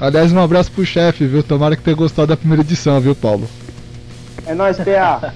[0.00, 1.42] Aliás, um abraço pro chefe, viu?
[1.42, 3.48] Tomara que tenha gostado da primeira edição, viu, Paulo?
[4.46, 5.32] É nóis, PA.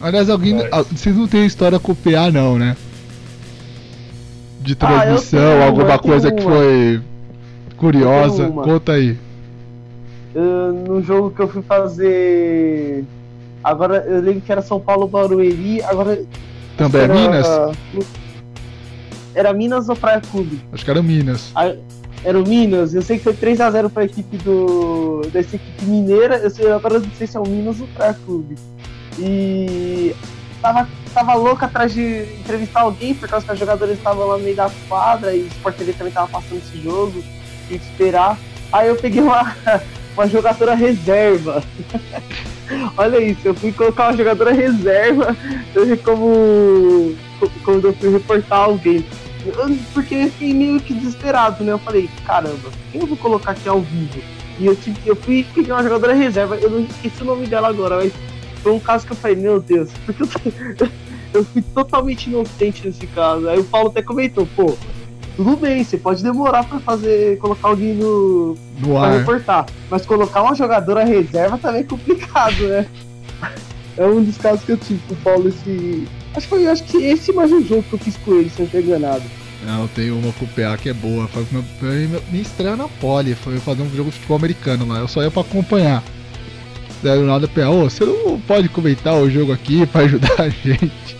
[0.00, 0.60] Aliás, alguém.
[0.70, 2.76] Ah, Vocês não têm história com o PA, não, né?
[4.60, 7.00] De Ah, transmissão, tenho uma, alguma tenho coisa que foi
[7.76, 8.44] curiosa.
[8.44, 8.62] Tenho.
[8.62, 9.18] Conta aí.
[10.34, 13.04] Eu- no jogo que eu fui fazer.
[13.62, 16.22] Agora eu lembro que era São Paulo Barueri, agora.
[16.76, 17.46] Também é era- Minas?
[19.34, 20.60] Era Minas ou Praia Clube?
[20.72, 21.50] Acho que era Minas.
[21.54, 21.74] Ah,
[22.26, 25.20] Era o Minas, eu sei que foi 3x0 pra equipe do.
[25.30, 27.88] dessa equipe mineira, eu sei, agora eu não sei se é o Minas ou o
[27.90, 28.56] Praia Clube.
[29.18, 30.14] E
[30.62, 34.42] tava, tava louco atrás de entrevistar alguém, por causa que os jogadores estavam lá no
[34.42, 37.22] meio da quadra e o Sport TV também tava passando esse jogo,
[37.68, 38.38] tinha que esperar.
[38.72, 39.54] Aí eu peguei uma,
[40.16, 41.62] uma jogadora reserva.
[42.96, 45.36] Olha isso, eu fui colocar uma jogadora reserva
[46.02, 47.14] como
[47.64, 49.04] quando eu fui reportar alguém.
[49.92, 51.72] Porque eu fiquei meio que desesperado, né?
[51.72, 54.22] Eu falei, caramba, quem eu vou colocar aqui ao vivo?
[54.58, 57.68] E eu, tive, eu fui peguei uma jogadora reserva, eu não esqueci o nome dela
[57.68, 58.12] agora, mas
[58.62, 60.88] foi um caso que eu falei, meu Deus, porque eu,
[61.34, 63.48] eu fui totalmente inocente nesse caso.
[63.48, 64.76] Aí o Paulo até comentou, pô,
[65.36, 69.18] tudo bem, você pode demorar pra fazer, colocar alguém no, No pra ar.
[69.18, 69.66] reportar.
[69.90, 72.86] Mas colocar uma jogadora reserva também é complicado, né?
[73.96, 76.06] É um dos casos que eu tive com o Paulo esse.
[76.36, 78.60] Acho que foi acho que esse mais um jogo que eu fiz com ele, se
[78.60, 79.22] eu não enganado.
[79.64, 81.26] Não, eu tenho uma com o PA que é boa.
[81.28, 81.64] Foi, meu,
[82.30, 83.34] minha estreia na Poli.
[83.34, 84.98] Foi fazer um jogo de futebol americano lá.
[84.98, 86.02] Eu só ia pra acompanhar.
[87.02, 90.48] Daí do nada PA, ô, você não pode comentar o jogo aqui pra ajudar a
[90.50, 91.16] gente?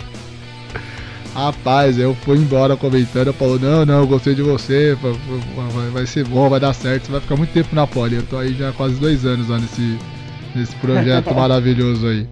[1.35, 6.25] Rapaz, eu fui embora comentando, falou, não, não, eu gostei de você, vai, vai- ser
[6.25, 8.15] bom, vai dar certo, você vai ficar muito tempo na Poli.
[8.15, 9.99] Eu tô aí já há quase dois anos lá nesse,
[10.55, 12.27] nesse projeto maravilhoso aí.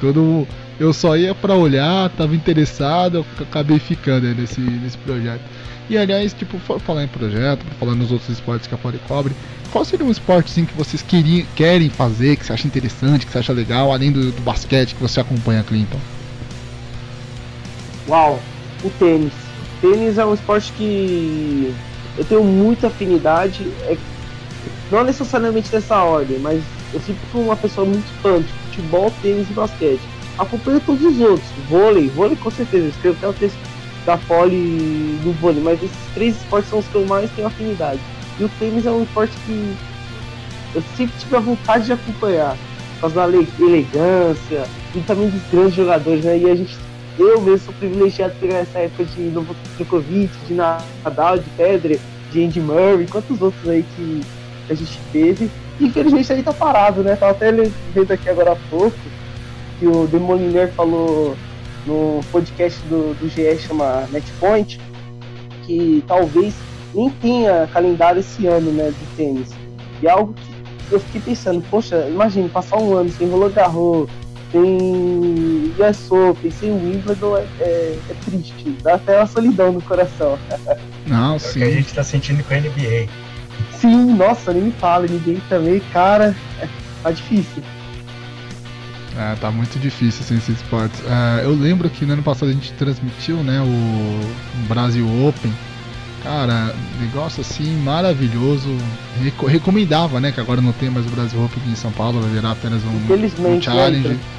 [0.00, 0.46] Todo,
[0.78, 5.42] eu só ia pra olhar, tava interessado, acabei ficando aí nesse, nesse projeto.
[5.90, 9.00] E aliás, tipo, for falar em projeto, por falar nos outros esportes que a Poli
[9.08, 9.34] cobre,
[9.72, 13.32] qual seria um esporte assim, que vocês queriam, querem fazer, que você acha interessante, que
[13.32, 15.98] você acha legal, além do, do basquete que você acompanha, Clinton?
[18.08, 18.40] Uau,
[18.82, 19.34] o tênis.
[19.80, 21.74] Tênis é um esporte que
[22.16, 23.70] eu tenho muita afinidade.
[23.88, 23.98] é-
[24.90, 26.62] não necessariamente dessa ordem, mas
[26.94, 30.00] eu sempre fui uma pessoa muito fã de futebol, tênis e basquete.
[30.38, 31.50] Acompanho todos os outros.
[31.68, 32.88] Vôlei, vôlei com certeza.
[32.88, 33.58] Escrevo até o texto
[34.06, 38.00] da poli do vôlei, mas esses três esportes são os que eu mais tenho afinidade.
[38.40, 39.76] E o tênis é um esporte que
[40.74, 42.56] eu sempre tive a vontade de acompanhar.
[42.94, 46.38] Por causa da ele- elegância e também dos grandes jogadores, né?
[46.38, 46.76] E a gente
[47.18, 51.98] eu mesmo sou privilegiado de pegar essa época de Novak Djokovic, de Nadal, de Federer,
[52.30, 54.20] de Andy Murray, quantos outros aí que
[54.70, 55.50] a gente teve.
[55.80, 57.16] Infelizmente aí tá parado, né?
[57.16, 58.96] Tava até vendo aqui agora há pouco
[59.78, 61.36] que o Demoliner falou
[61.86, 64.78] no podcast do, do GE chama Netpoint
[65.68, 66.54] que talvez
[66.94, 69.50] nem tenha calendário esse ano, né, de tênis.
[70.02, 70.34] E é algo
[70.88, 74.08] que eu fiquei pensando, poxa, imagine passar um ano sem Roland Garros,
[74.52, 78.76] sem US Open, sem Wimbledon, é, é, é triste.
[78.82, 80.38] Dá até uma solidão no coração.
[81.06, 81.72] Não, É o que a sim.
[81.72, 83.08] gente tá sentindo com a NBA.
[83.72, 86.68] Sim, nossa, nem me fala, ninguém também, cara, é,
[87.02, 87.62] tá difícil.
[89.16, 91.00] É, tá muito difícil assim, esses esportes.
[91.06, 95.52] É, eu lembro que no ano passado a gente transmitiu, né, o Brasil Open.
[96.22, 98.68] Cara, negócio assim maravilhoso.
[99.22, 102.20] Reco- recomendava, né, que agora não tem mais o Brasil Open aqui em São Paulo,
[102.20, 104.08] vai virar apenas um, um né, challenge.
[104.08, 104.37] Heitor?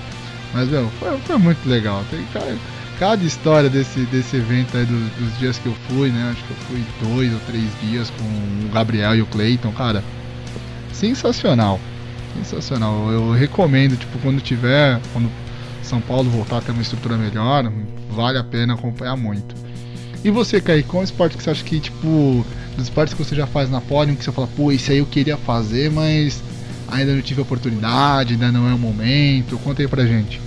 [0.53, 2.03] Mas, meu, foi, foi muito legal.
[2.09, 2.57] Tem, cara,
[2.99, 6.31] cada história desse, desse evento aí dos, dos, dias que eu fui, né?
[6.31, 10.03] Acho que eu fui dois ou três dias com o Gabriel e o Clayton, cara.
[10.91, 11.79] Sensacional.
[12.35, 13.09] Sensacional.
[13.11, 15.31] Eu recomendo, tipo, quando tiver, quando
[15.81, 17.71] São Paulo voltar a ter uma estrutura melhor,
[18.09, 19.55] vale a pena acompanhar muito.
[20.23, 22.45] E você, Kaique, qual esporte que você acha que, tipo,
[22.75, 25.05] dos esportes que você já faz na Podium, que você fala, pô, esse aí eu
[25.05, 26.43] queria fazer, mas
[26.91, 29.57] ainda não tive oportunidade, ainda não é o momento?
[29.59, 30.39] Conta aí pra gente.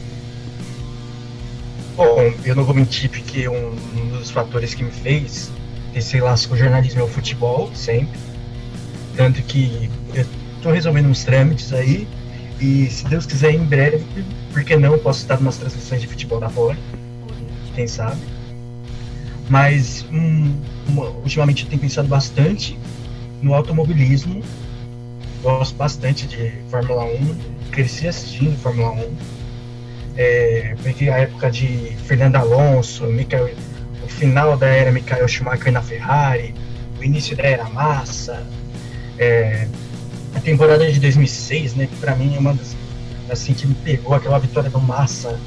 [1.96, 5.50] Bom, eu não vou mentir porque um, um dos fatores que me fez
[5.92, 8.18] ter laço com o jornalismo é o futebol, sempre.
[9.16, 10.26] Tanto que eu
[10.62, 12.08] tô resolvendo uns trâmites aí
[12.60, 14.04] e se Deus quiser em breve,
[14.52, 16.78] por que não, posso estar nas transmissões de futebol da fora,
[17.74, 18.20] quem sabe.
[19.50, 20.54] Mas um,
[20.88, 22.78] uma, ultimamente eu tenho pensado bastante
[23.42, 24.42] no automobilismo,
[25.42, 27.36] gosto bastante de Fórmula 1,
[27.72, 29.16] cresci assistindo Fórmula 1,
[30.16, 33.50] é, peguei a época de Fernando Alonso, Michael,
[34.04, 36.54] o final da era Michael Schumacher na Ferrari,
[36.98, 38.46] o início da era Massa,
[39.18, 39.66] é,
[40.34, 42.76] a temporada de 2006, né, que para mim é uma das
[43.30, 45.38] assim que me pegou aquela vitória do Massa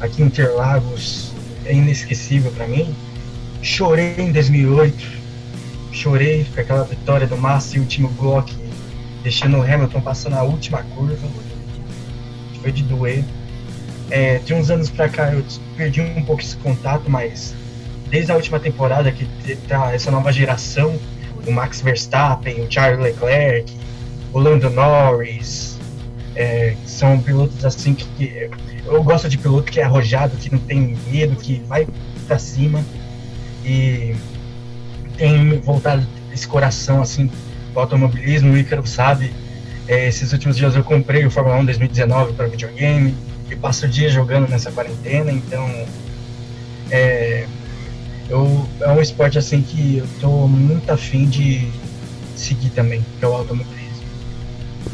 [0.00, 1.32] aqui em Interlagos,
[1.64, 2.94] é inesquecível para mim.
[3.62, 4.94] Chorei em 2008,
[5.92, 8.54] chorei com aquela vitória do Massa e o time Glock
[9.22, 11.28] deixando o Hamilton passando a última curva.
[12.60, 13.24] Foi de doer.
[14.10, 15.44] É, de uns anos pra cá eu
[15.76, 17.54] perdi um pouco esse contato, mas
[18.08, 19.24] desde a última temporada que
[19.68, 20.98] tá essa nova geração,
[21.46, 23.72] o Max Verstappen, o Charles Leclerc,
[24.32, 25.78] o Lando Norris,
[26.34, 28.50] é, são pilotos assim que, que,
[28.84, 31.86] eu gosto de piloto que é arrojado, que não tem medo, que vai
[32.26, 32.84] para cima
[33.64, 34.14] e
[35.16, 37.30] tem voltado esse coração assim
[37.78, 38.52] automobilismo.
[38.52, 39.32] O Ícaro sabe,
[39.86, 43.14] é, esses últimos dias eu comprei o Fórmula 1 2019 para videogame
[43.50, 45.68] e passo o dia jogando nessa quarentena, então
[46.90, 47.46] é,
[48.28, 51.68] eu, é um esporte assim que eu tô muito afim de
[52.36, 53.80] seguir também, que é o automobilismo.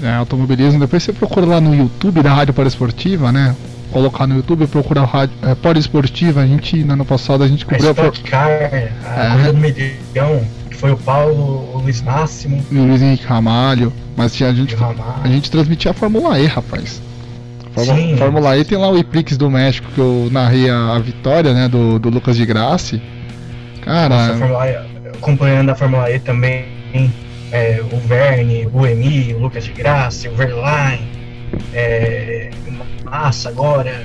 [0.02, 3.54] É, automobilismo, depois você procura lá no YouTube da Rádio Esportiva, né?
[3.92, 7.64] Colocar no YouTube, procura a Rádio é, Esportiva, a gente, no ano passado, a gente
[7.64, 7.88] cobriu...
[7.88, 8.92] A Sport Car, a é.
[9.30, 12.64] Corrida do que foi o Paulo, o Luiz Máximo...
[12.70, 14.76] E o Luiz Henrique Ramalho, mas a gente,
[15.24, 17.02] a gente transmitia a Fórmula E, rapaz.
[17.72, 18.16] Fórmula, Sim.
[18.16, 21.68] Fórmula E tem lá o Iprix do México que eu narrei a, a vitória, né,
[21.68, 23.00] do, do Lucas de Graça.
[23.82, 24.36] Cara.
[24.36, 26.66] Nossa, e, acompanhando a Fórmula E também,
[27.50, 31.08] é, o Verne, o Emi, o Lucas de Graça, o Verlaine,
[31.72, 32.50] é,
[33.04, 34.04] Massa agora.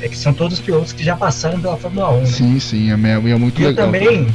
[0.00, 2.18] É que são todos pilotos que já passaram pela Fórmula 1.
[2.18, 2.26] Né?
[2.26, 3.86] Sim, sim, é, é muito e legal.
[3.86, 4.26] Eu também,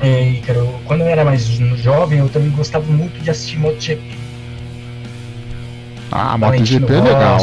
[0.00, 0.40] é,
[0.84, 4.02] quando eu era mais jovem, eu também gostava muito de assistir MotoGP.
[6.10, 7.38] Ah, MotoGP é legal.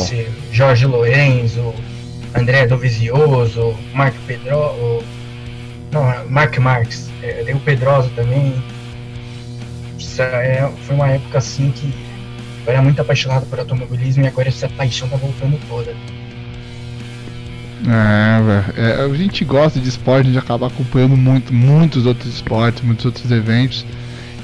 [0.51, 1.74] Jorge Lorenzo,
[2.36, 5.04] André Dovizioso, Marco Pedro.
[5.91, 7.10] Não, Mark Marques.
[7.22, 8.62] É, o Pedroso também.
[10.20, 11.91] É, foi uma época assim que
[12.66, 15.95] eu era muito apaixonado por automobilismo e agora essa paixão tá voltando toda.
[17.88, 18.81] É.
[18.81, 23.05] É, a gente gosta de esporte, a gente acaba acompanhando muito, muitos outros esportes, muitos
[23.05, 23.86] outros eventos.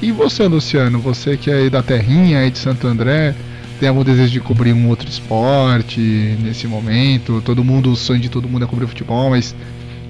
[0.02, 3.36] E você, Luciano, você que é da Terrinha, aí de Santo André,
[3.80, 6.00] tem algum desejo de cobrir um outro esporte
[6.42, 7.42] nesse momento?
[7.44, 9.56] Todo mundo, o sonho de todo mundo é cobrir futebol, mas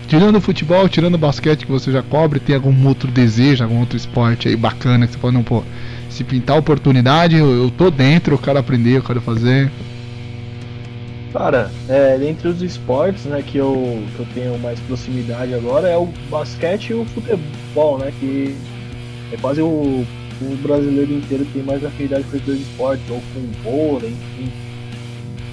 [0.08, 3.80] tirando o futebol, tirando o basquete que você já cobre, tem algum outro desejo, algum
[3.80, 5.64] outro esporte aí bacana que você pode não, pô,
[6.10, 9.72] se pintar oportunidade, eu, eu tô dentro, eu quero aprender, eu quero fazer.
[11.32, 15.96] Cara, é, dentre os esportes né, que, eu, que eu tenho mais proximidade agora é
[15.96, 18.12] o basquete e o futebol, né?
[18.20, 18.58] Que
[19.32, 20.06] é quase o
[20.42, 24.52] o brasileiro inteiro tem mais afinidade com os dois esportes, ou com vôlei, enfim.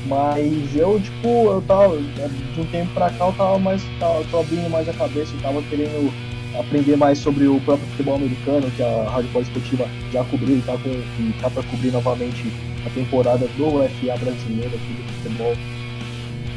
[0.07, 4.39] Mas eu, tipo, eu tava, de um tempo pra cá, eu tava mais, tava, tô
[4.39, 6.13] abrindo mais a cabeça, eu tava querendo
[6.61, 10.63] aprender mais sobre o próprio futebol americano, que a Rádio Pós Esportiva já cobriu e
[10.63, 12.53] tá, com, e tá pra cobrir novamente
[12.85, 15.57] a temporada do UFA brasileiro aqui do futebol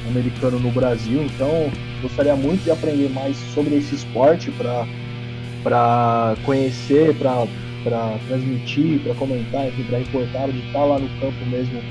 [0.08, 1.24] americano no Brasil.
[1.24, 1.72] Então,
[2.02, 7.47] gostaria muito de aprender mais sobre esse esporte para conhecer, para
[7.84, 11.82] para transmitir, para comentar, para reportar, de estar lá no campo mesmo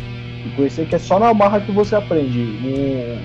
[0.48, 2.58] e conhecer que é só na barra que você aprende.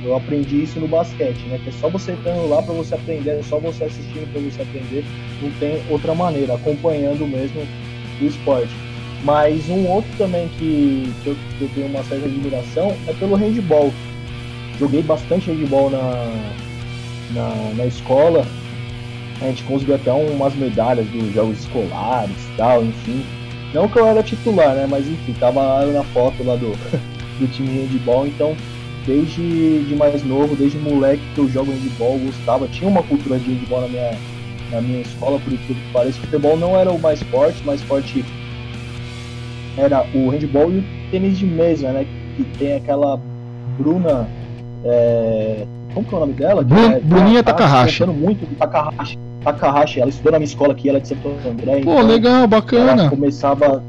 [0.04, 1.60] Eu aprendi isso no basquete, né?
[1.64, 4.62] Que é só você estando lá para você aprender, é só você assistindo para você
[4.62, 5.06] aprender.
[5.42, 7.62] Não tem outra maneira, acompanhando mesmo
[8.22, 8.74] o esporte.
[9.24, 13.36] Mas um outro também que, que, eu, que eu tenho uma certa admiração é pelo
[13.36, 13.94] handball.
[14.78, 16.02] Joguei bastante handball na,
[17.34, 18.46] na, na escola
[19.44, 23.26] a gente conseguiu até umas medalhas dos jogos escolares tal, enfim.
[23.74, 24.88] Não que eu era titular, né?
[24.90, 26.72] Mas enfim, tava na foto lá do,
[27.40, 28.56] do time de handball, então
[29.06, 33.54] desde de mais novo, desde moleque que eu jogo handball, gostava, tinha uma cultura de
[33.54, 34.12] handball na minha,
[34.72, 37.66] na minha escola, por que parece que o futebol não era o mais forte, o
[37.66, 38.24] mais forte
[39.78, 42.06] era o handball e o tênis de mesa, né?
[42.38, 43.20] Que tem aquela
[43.78, 44.28] Bruna.
[44.86, 45.66] É...
[45.94, 46.64] Como que é o nome dela?
[46.64, 48.06] Bru é, Bruninha tá, Takahashi.
[48.06, 49.18] muito Takahashi.
[49.44, 51.82] Takahashi, ela estudou na minha escola aqui, ela é de Santo André.
[51.82, 52.92] Pô, então legal, bacana.
[52.92, 53.84] Ela começava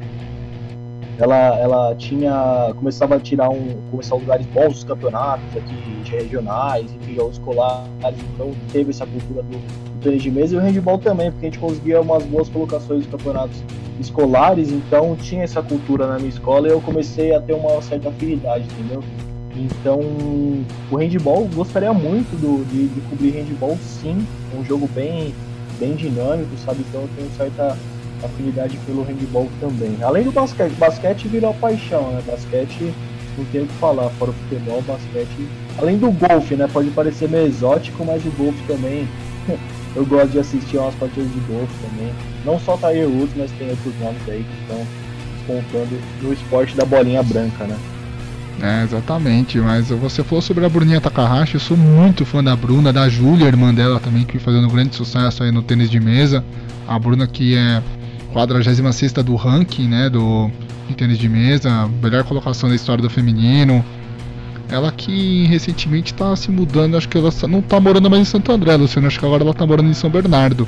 [1.19, 7.15] ela, ela tinha começava a tirar um começar lugares bons dos campeonatos aqui regionais enfim
[7.15, 7.87] jogos escolares
[8.35, 11.51] então teve essa cultura do, do tênis de mesa e o handball também porque a
[11.51, 13.63] gente conseguia umas boas colocações nos campeonatos
[14.01, 18.09] escolares então tinha essa cultura na minha escola e eu comecei a ter uma certa
[18.09, 19.03] afinidade entendeu?
[19.57, 20.01] Então
[20.91, 24.27] o handball gostaria muito do, de, de cobrir handball sim
[24.59, 25.33] um jogo bem
[25.79, 26.85] bem dinâmico sabe?
[26.89, 27.77] Então eu tenho certa
[28.25, 29.97] afinidade pelo handball também.
[30.03, 32.23] Além do basquete, basquete virou paixão, né?
[32.27, 32.95] Basquete
[33.37, 35.49] não tem o que falar, fora o futebol, basquete.
[35.79, 36.69] Além do golfe, né?
[36.73, 39.09] Pode parecer meio exótico, mas o golfe também.
[39.95, 42.13] eu gosto de assistir umas partidas de golfe também.
[42.45, 44.87] Não só Tiger Woods, mas tem outros nomes aí que estão
[45.47, 47.77] contando no esporte da bolinha branca, né?
[48.63, 52.93] É, exatamente, mas você falou sobre a Bruninha Takahashi, eu sou muito fã da Bruna,
[52.93, 56.45] da Júlia, irmã dela também, que fazendo um grande sucesso aí no tênis de mesa.
[56.87, 57.83] A Bruna que é
[58.35, 60.51] 46 do ranking, né, do
[60.97, 63.85] tênis de mesa, melhor colocação da história do feminino.
[64.69, 68.51] Ela que recentemente está se mudando, acho que ela não está morando mais em Santo
[68.51, 70.67] André, Luciano, acho que agora ela está morando em São Bernardo.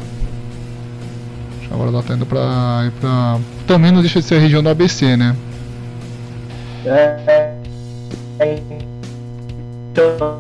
[1.59, 3.39] Acho que agora ela está indo para pra...
[3.67, 5.35] Também não deixa de ser a região do ABC, né?
[6.85, 7.19] É,
[9.91, 10.39] então,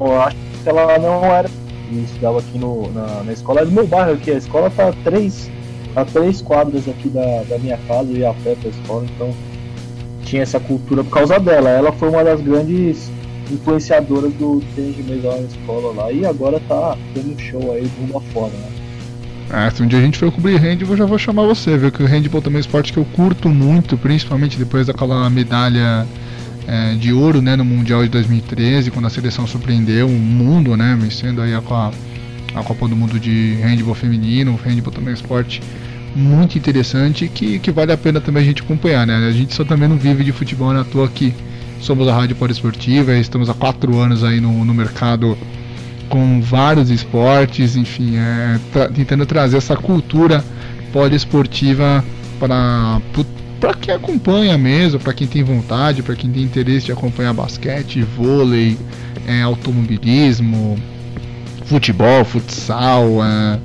[0.00, 1.50] eu acho que ela não era.
[1.92, 4.30] Estudava aqui no, na, na escola do meu bairro aqui.
[4.30, 5.50] A escola tá três
[5.96, 9.34] a três quadras aqui da, da minha casa e a pé pra escola, então
[10.24, 11.68] tinha essa cultura por causa dela.
[11.70, 13.10] Ela foi uma das grandes
[13.50, 17.90] influenciadoras do tênis de mesa na escola lá e agora tá tendo um show aí
[17.98, 18.68] mundo afora, né?
[19.52, 21.90] Ah, se um dia a gente for cobrir handball, eu já vou chamar você, viu?
[21.90, 26.06] Que o handball também é um esporte que eu curto muito, principalmente depois daquela medalha
[26.68, 30.96] é, de ouro, né, no Mundial de 2013, quando a seleção surpreendeu o mundo, né,
[31.00, 31.60] vencendo aí a,
[32.54, 35.62] a Copa do Mundo de Handball Feminino, handball também é um esporte
[36.14, 39.16] muito interessante que, que vale a pena também a gente acompanhar, né?
[39.16, 41.34] A gente só também não vive de futebol na toa que
[41.80, 45.38] somos a Rádio Poliesportiva, estamos há quatro anos aí no, no mercado
[46.08, 50.44] com vários esportes, enfim, é, tra tentando trazer essa cultura
[50.92, 52.04] poliesportiva
[52.38, 53.00] para
[53.60, 58.02] para quem acompanha mesmo, para quem tem vontade, para quem tem interesse de acompanhar basquete,
[58.02, 58.78] vôlei,
[59.26, 60.78] é, automobilismo,
[61.70, 63.58] futebol, futsal, é,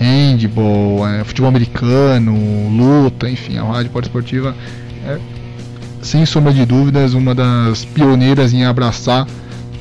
[0.00, 2.34] handball, é, futebol americano,
[2.70, 4.56] luta, enfim, a Rádio Esportiva
[5.06, 5.18] é,
[6.00, 9.26] sem sombra de dúvidas, uma das pioneiras em abraçar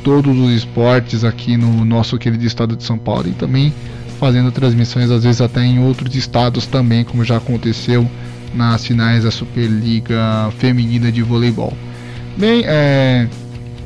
[0.04, 3.74] todos os esportes aqui no nosso querido estado de São Paulo e também
[4.20, 8.06] fazendo transmissões às vezes até em outros estados também, como já aconteceu
[8.54, 11.74] nas finais da Superliga Feminina de Voleibol.
[12.38, 13.30] Bem, é,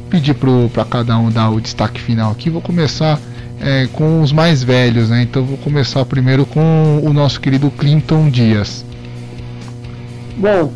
[0.09, 0.36] pedir
[0.73, 2.49] para cada um dar o destaque final aqui.
[2.49, 3.19] Vou começar
[3.62, 5.24] é, com os mais velhos, né?
[5.24, 8.86] Então vou começar primeiro com o nosso querido Clinton Dias.
[10.38, 10.72] Bom,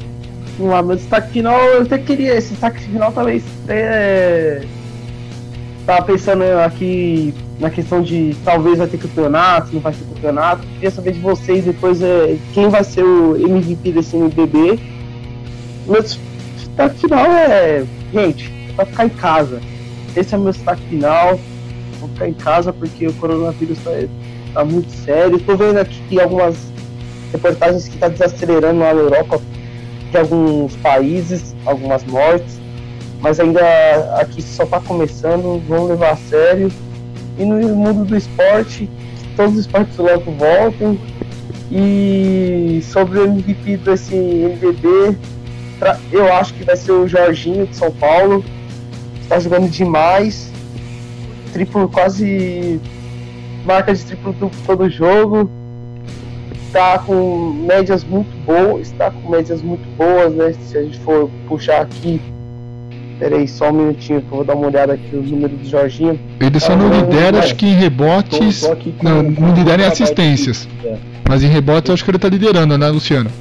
[0.58, 4.62] vamos lá, meu destaque final, eu até queria, esse destaque final talvez é,
[5.86, 10.66] tava pensando aqui na questão de talvez vai ter campeonato, não vai ter campeonato.
[10.76, 14.80] Queria saber de vocês depois é, quem vai ser o MVP desse NBB.
[15.86, 19.60] Meu destaque final é, gente, vai ficar em casa.
[20.16, 21.40] Esse é meu destaque final
[22.00, 23.92] vou ficar em casa porque o coronavírus está
[24.54, 25.38] tá muito sério.
[25.38, 26.56] Estou vendo aqui algumas
[27.32, 29.42] reportagens que está desacelerando lá na Europa
[30.12, 32.60] de alguns países, algumas mortes,
[33.22, 33.62] mas ainda
[34.20, 36.72] aqui só está começando, vamos levar a sério.
[37.38, 38.90] E no mundo do esporte,
[39.36, 41.00] todos os esportes logo voltem.
[41.72, 45.16] E sobre o MVP desse NBB,
[46.12, 48.44] eu acho que vai ser o Jorginho de São Paulo.
[49.22, 50.52] Está jogando demais
[51.52, 52.80] triplo quase
[53.66, 55.50] marca de triplo duplo todo jogo.
[56.68, 60.54] Está com médias muito boas, está com médias muito boas, né?
[60.68, 62.22] Se a gente for puxar aqui,
[63.18, 66.20] peraí só um minutinho que eu vou dar uma olhada aqui nos números do Jorginho.
[66.40, 68.62] Ele só não lidera, acho que em rebotes,
[69.02, 70.68] não, não lidera em assistências.
[70.86, 70.96] É.
[71.28, 73.32] Mas em rebotes eu acho que ele está liderando, né, Luciano?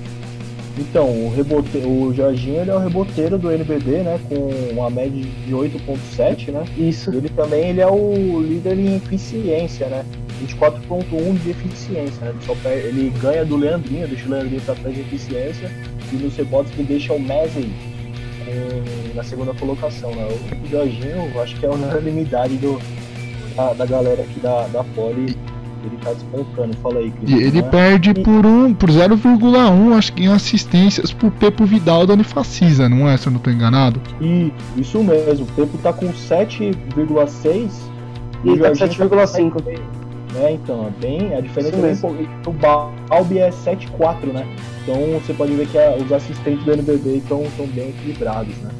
[0.78, 4.20] Então, o, rebote, o Jorginho ele é o reboteiro do NBB, né?
[4.28, 4.36] Com
[4.72, 6.64] uma média de 8.7, né?
[6.76, 7.10] Isso.
[7.10, 10.04] Ele também ele é o líder em eficiência, né?
[10.46, 12.34] 24.1 de eficiência, né?
[12.64, 15.70] Ele, ele, ganha do Leandrinho, deixa o Leandrinho pra trás de eficiência.
[16.12, 17.58] E nos rebotes ele deixa o Messi
[18.46, 20.10] em- na segunda colocação.
[20.14, 20.28] Né?
[20.64, 22.80] O Jorginho, eu acho que é a unanimidade do,
[23.56, 25.36] da, da galera aqui da, da Poli.
[25.84, 26.76] Ele tá despontando.
[26.82, 27.30] Fala aí, Cris.
[27.30, 27.68] E ele né?
[27.68, 33.08] perde por um, por 0,1, acho que em assistências pro Pepo Vidal da Unifacisa, não
[33.08, 33.16] é?
[33.16, 34.00] Se eu não tô enganado.
[34.20, 37.70] E isso mesmo, o tempo tá com 7,6
[38.44, 39.80] E ele tá com Jorginho 7,5.
[40.36, 41.34] É, então, é bem.
[41.34, 42.28] A diferença é bem.
[42.46, 44.46] O Balbi é 7,4, né?
[44.82, 47.42] Então você pode ver que a- os assistentes do NBB estão
[47.74, 48.70] bem equilibrados, né?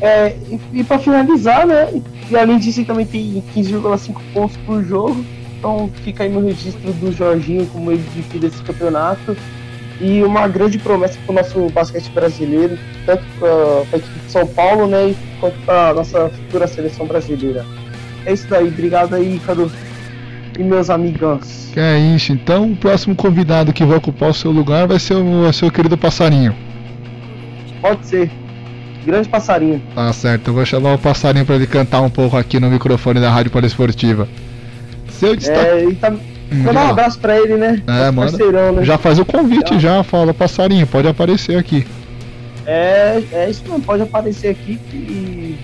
[0.00, 2.00] É, e, e pra finalizar, né?
[2.30, 5.24] E além disso, ele também tem 15,5 pontos por jogo.
[5.58, 9.36] Então fica aí no registro do Jorginho como MVP desse campeonato.
[10.00, 13.48] E uma grande promessa pro nosso basquete brasileiro, tanto pra,
[13.90, 15.14] pra equipe de São Paulo, né?
[15.40, 17.66] Quanto pra nossa futura seleção brasileira.
[18.24, 19.70] É isso daí, obrigado aí, Ícaro.
[20.56, 21.70] E meus amigãos.
[21.72, 25.14] Que é isso, então o próximo convidado que vai ocupar o seu lugar vai ser
[25.14, 26.54] o, ser o querido passarinho.
[27.80, 28.30] Pode ser.
[29.04, 29.82] Grande passarinho.
[29.94, 33.20] Tá certo, eu vou chamar o passarinho pra ele cantar um pouco aqui no microfone
[33.20, 34.28] da Rádio Poliesportiva.
[35.18, 35.66] Seu destaque.
[35.66, 36.12] É, e tá,
[36.50, 37.82] Hum, Mandar um abraço pra ele, né?
[37.86, 38.10] É.
[38.10, 38.84] Parceirão, né?
[38.84, 41.86] Já faz o convite, já fala, passarinho, pode aparecer aqui.
[42.66, 45.58] É, é isso não pode aparecer aqui que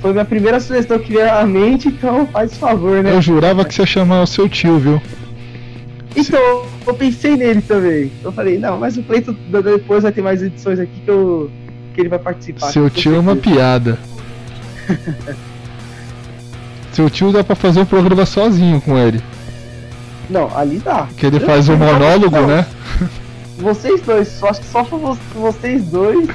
[0.00, 3.14] foi minha primeira sugestão que veio à mente, então faz favor, né?
[3.14, 5.02] Eu jurava que você ia chamar o seu tio, viu?
[6.16, 8.12] Então, eu pensei nele também.
[8.22, 11.50] Eu falei, não, mas o Cleiton depois vai ter mais edições aqui que, eu,
[11.94, 12.70] que ele vai participar.
[12.70, 13.98] Seu tio é uma piada.
[16.94, 19.20] Seu tio dá pra fazer um programa sozinho com ele.
[20.30, 21.06] Não, ali dá.
[21.16, 22.66] Que ele Eu- faz um monólogo, não, né?
[23.58, 26.28] Vocês dois, só acho que só pra vo- vocês dois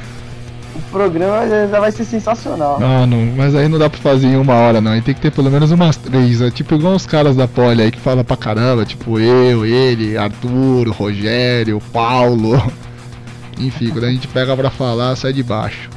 [0.76, 2.80] o programa já, vai ser sensacional.
[2.80, 4.91] Não, não, mas aí não dá pra fazer em uma hora, não.
[4.91, 6.39] Aí tem que ter pelo menos umas três.
[6.41, 10.18] É tipo igual os caras da Poli aí que fala pra caramba, tipo eu, ele,
[10.18, 12.62] Arthur, Rogério, Paulo.
[13.60, 15.89] Enfim, quando a gente pega pra falar, sai de baixo.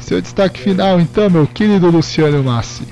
[0.00, 2.82] Seu destaque final, então, meu querido Luciano Massi.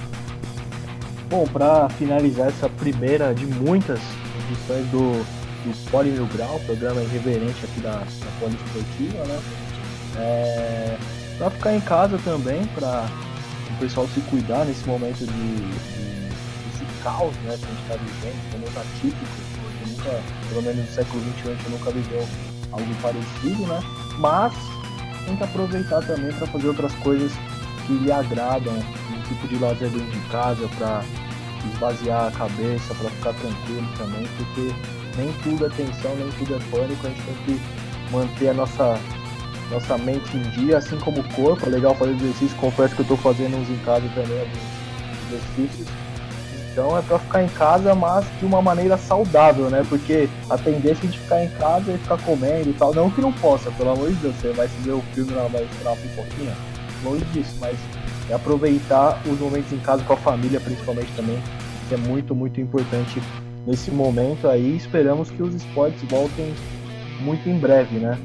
[1.28, 4.00] Bom, para finalizar essa primeira de muitas
[4.48, 5.22] edições do,
[5.62, 9.40] do Poli Mil Grau, programa irreverente aqui da, da Poli Esportiva, né?
[10.16, 10.96] É,
[11.36, 13.06] para ficar em casa também, para
[13.70, 16.28] o pessoal se cuidar nesse momento de, de
[16.70, 19.48] desse caos né, que a gente está vivendo, que é muito atípico,
[19.86, 22.28] nunca, pelo menos no século XXI a gente nunca viveu
[22.72, 23.80] algo parecido, né?
[24.18, 24.54] Mas
[25.36, 27.30] que aproveitar também para fazer outras coisas
[27.86, 28.74] que lhe agradam,
[29.28, 31.04] tipo de lazer dentro de casa para
[31.72, 34.74] esvaziar a cabeça, para ficar tranquilo também, porque
[35.16, 37.60] nem tudo é tensão, nem tudo é pânico, a gente tem que
[38.12, 38.98] manter a nossa,
[39.70, 43.04] nossa mente em dia, assim como o corpo, é legal fazer exercício, confesso que eu
[43.04, 44.78] estou fazendo uns em casa também, alguns
[45.28, 45.88] exercícios.
[46.70, 49.84] Então é para ficar em casa, mas de uma maneira saudável, né?
[49.88, 52.94] Porque a tendência de ficar em casa é ficar comendo e tal.
[52.94, 55.48] Não que não possa, pelo amor de Deus, você vai se ver o filme lá,
[55.48, 56.54] vai esperar uma pipoquinha.
[57.02, 57.76] Longe disso, mas
[58.28, 61.38] é aproveitar os momentos em casa com a família, principalmente também,
[61.88, 63.22] que é muito, muito importante
[63.66, 64.76] nesse momento aí.
[64.76, 66.54] Esperamos que os esportes voltem
[67.20, 68.18] muito em breve, né?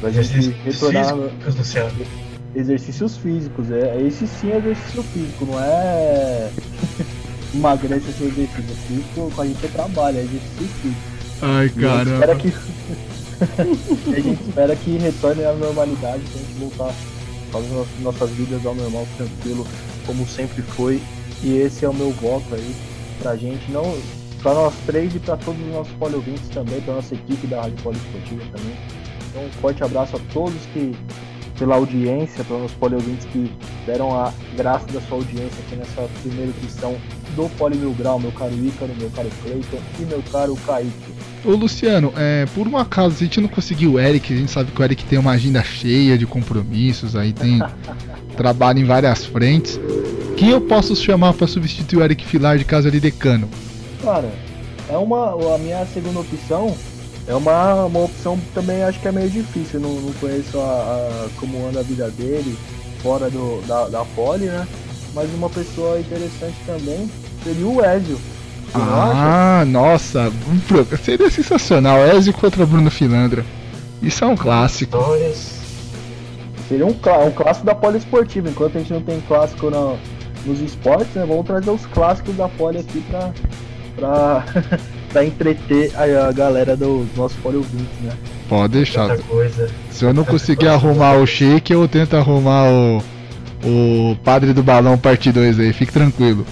[0.00, 2.24] Pra gente Exercícios retornar físicos
[2.54, 3.70] exercícios físicos.
[3.70, 6.50] É, esse sim é exercício físico, não é
[7.54, 11.00] emagrece sem exercício físico, com a gente é trabalho, é exercício físico.
[11.42, 12.54] Ai, E a gente espera que
[14.14, 16.94] a gente espera que retorne à normalidade, pra gente voltar
[17.54, 19.66] fazer no- nossas vidas ao normal, tranquilo,
[20.06, 21.00] como sempre foi.
[21.42, 22.74] E esse é o meu voto aí
[23.20, 23.96] pra gente, não
[24.42, 27.78] pra nós três e pra todos os nossos poliouvintes também, pra nossa equipe da Rádio
[27.82, 28.76] Poliesportiva também.
[29.30, 30.94] Então um forte abraço a todos que
[31.58, 33.50] pela audiência, para os poliouvintes que
[33.86, 36.96] deram a graça da sua audiência aqui nessa primeira edição
[37.36, 41.13] do Poli Mil Grau, meu caro Ícaro, meu caro Cleiton e meu caro Kaique.
[41.44, 44.72] Ô Luciano, é, por um acaso, a gente não conseguiu o Eric, a gente sabe
[44.72, 47.60] que o Eric tem uma agenda cheia de compromissos, aí tem
[48.36, 49.78] trabalho em várias frentes.
[50.38, 53.48] Quem eu posso chamar para substituir o Eric Filar de caso ele decano?
[54.02, 54.30] Cara,
[54.88, 55.54] é uma.
[55.54, 56.74] A minha segunda opção
[57.26, 59.80] é uma, uma opção também acho que é meio difícil.
[59.80, 62.56] Não, não conheço a, a- como anda a vida dele
[63.02, 64.66] fora do, da, da poli, né?
[65.14, 67.08] Mas uma pessoa interessante também
[67.44, 68.18] seria o Ezio.
[68.76, 73.44] Ah, nossa, um seria sensacional, Ezio contra Bruno Filandra.
[74.02, 74.98] Isso é um clássico.
[76.68, 78.48] Seria um, um clássico da poli esportiva.
[78.48, 79.96] Enquanto a gente não tem clássico na-
[80.44, 81.24] nos esportes, né?
[81.26, 83.32] Vamos trazer os clássicos da poli aqui pra,
[83.96, 84.44] pra,
[85.12, 88.12] pra entreter a, a galera dos nossos poli ouvintes, né?
[88.48, 89.16] Pode deixar.
[89.90, 93.02] Se eu não conseguir arrumar o shake, eu tento arrumar o,
[93.64, 96.44] o Padre do Balão parte 2 aí, fique tranquilo.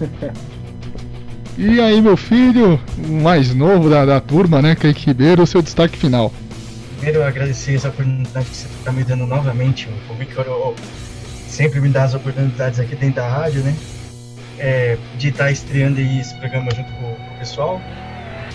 [1.58, 2.80] E aí, meu filho,
[3.22, 6.32] mais novo da, da turma, né, Kaique Ribeiro, o seu destaque final.
[6.96, 9.88] primeiro agradecer essa oportunidade que você está me dando novamente.
[10.08, 10.46] O Victor
[11.48, 13.76] sempre me dá as oportunidades aqui dentro da rádio, né?
[14.58, 17.80] É, de estar tá estreando esse programa junto com, o pessoal.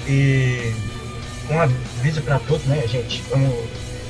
[0.08, 0.74] E
[1.50, 3.24] um aviso para todos, né, gente?
[3.30, 3.54] Vamos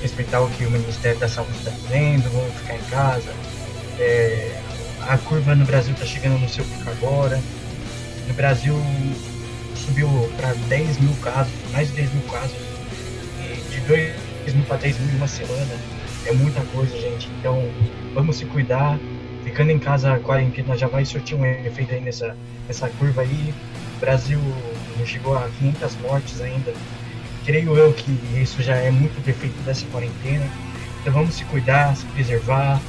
[0.01, 3.33] respeitar o que o Ministério da Saúde está dizendo, vamos ficar em casa.
[3.99, 4.55] É,
[5.07, 7.41] a curva no Brasil está chegando no seu pico agora.
[8.27, 8.75] No Brasil
[9.75, 12.57] subiu para 10 mil casos, mais de 10 mil casos.
[13.69, 15.75] De 2 mil para 10 mil em uma semana.
[16.25, 17.29] É muita coisa, gente.
[17.39, 17.61] Então
[18.13, 18.97] vamos se cuidar.
[19.43, 22.35] Ficando em casa, a quarentena já vai surtir um efeito aí nessa,
[22.67, 23.53] nessa curva aí.
[23.97, 24.39] O Brasil
[25.05, 26.73] chegou a 500 mortes ainda.
[27.45, 30.49] Creio eu que isso já é muito defeito dessa quarentena.
[31.01, 32.81] Então vamos se cuidar, se preservar,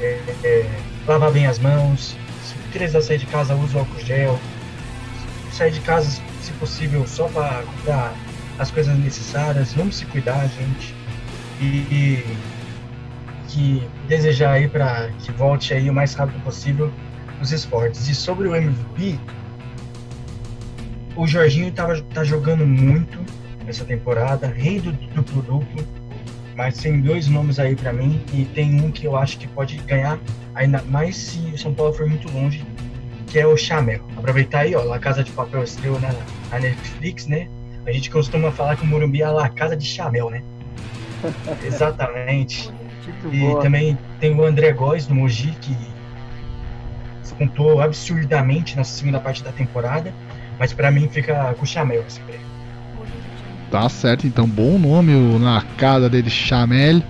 [0.00, 0.70] é, é,
[1.06, 2.16] lavar bem as mãos.
[2.44, 4.38] Se precisar sair de casa, use o álcool gel.
[5.52, 8.14] Sair de casa, se possível, só para comprar
[8.58, 9.72] as coisas necessárias.
[9.74, 10.94] Vamos se cuidar, gente.
[11.60, 12.24] E,
[13.48, 16.92] que desejar aí para que volte aí o mais rápido possível
[17.40, 18.08] os esportes.
[18.08, 19.18] E sobre o MVP,
[21.16, 23.18] o Jorginho tava, tá jogando muito
[23.66, 25.88] essa temporada, rei do duplo duplo,
[26.54, 29.76] mas tem dois nomes aí para mim e tem um que eu acho que pode
[29.78, 30.18] ganhar
[30.54, 32.64] ainda mais se o São Paulo for muito longe,
[33.30, 34.00] que é o Chamel.
[34.16, 36.12] Aproveitar aí, ó, La Casa de Papel estreou na,
[36.50, 37.48] na Netflix, né?
[37.86, 40.42] A gente costuma falar que o Morumbi é La Casa de Chamel, né?
[41.64, 42.70] Exatamente.
[43.32, 43.62] e boa.
[43.62, 45.76] também tem o André Góes do Mogi, que
[47.38, 50.12] contou absurdamente na segunda parte da temporada.
[50.58, 52.46] Mas para mim fica com o Chamel esse prêmio.
[53.70, 57.02] Tá certo, então bom nome na casa dele, Chamel.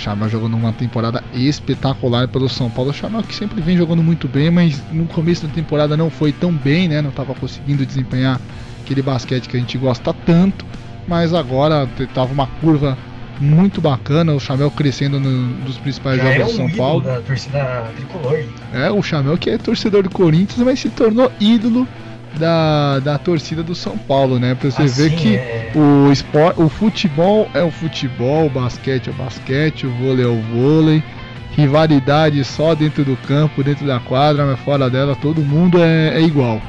[0.00, 2.90] O Chamel jogando uma temporada espetacular pelo São Paulo.
[2.90, 6.32] O Chamel que sempre vem jogando muito bem, mas no começo da temporada não foi
[6.32, 7.02] tão bem, né?
[7.02, 8.40] Não estava conseguindo desempenhar
[8.80, 10.64] aquele basquete que a gente gosta tanto.
[11.06, 12.96] Mas agora tava uma curva
[13.38, 17.00] muito bacana, o Chamel crescendo no, dos principais Já jogos é um do São Paulo.
[17.02, 18.44] Da torcida tricolor.
[18.72, 21.86] É, o Chamel que é torcedor do Corinthians, mas se tornou ídolo
[22.38, 24.54] da, da torcida do São Paulo, né?
[24.54, 25.72] Pra você assim ver que é.
[25.74, 30.28] o, esport, o futebol é o futebol, o basquete é o basquete, o vôlei é
[30.28, 31.02] o vôlei.
[31.52, 36.20] Rivalidade só dentro do campo, dentro da quadra, mas fora dela todo mundo é, é
[36.20, 36.60] igual.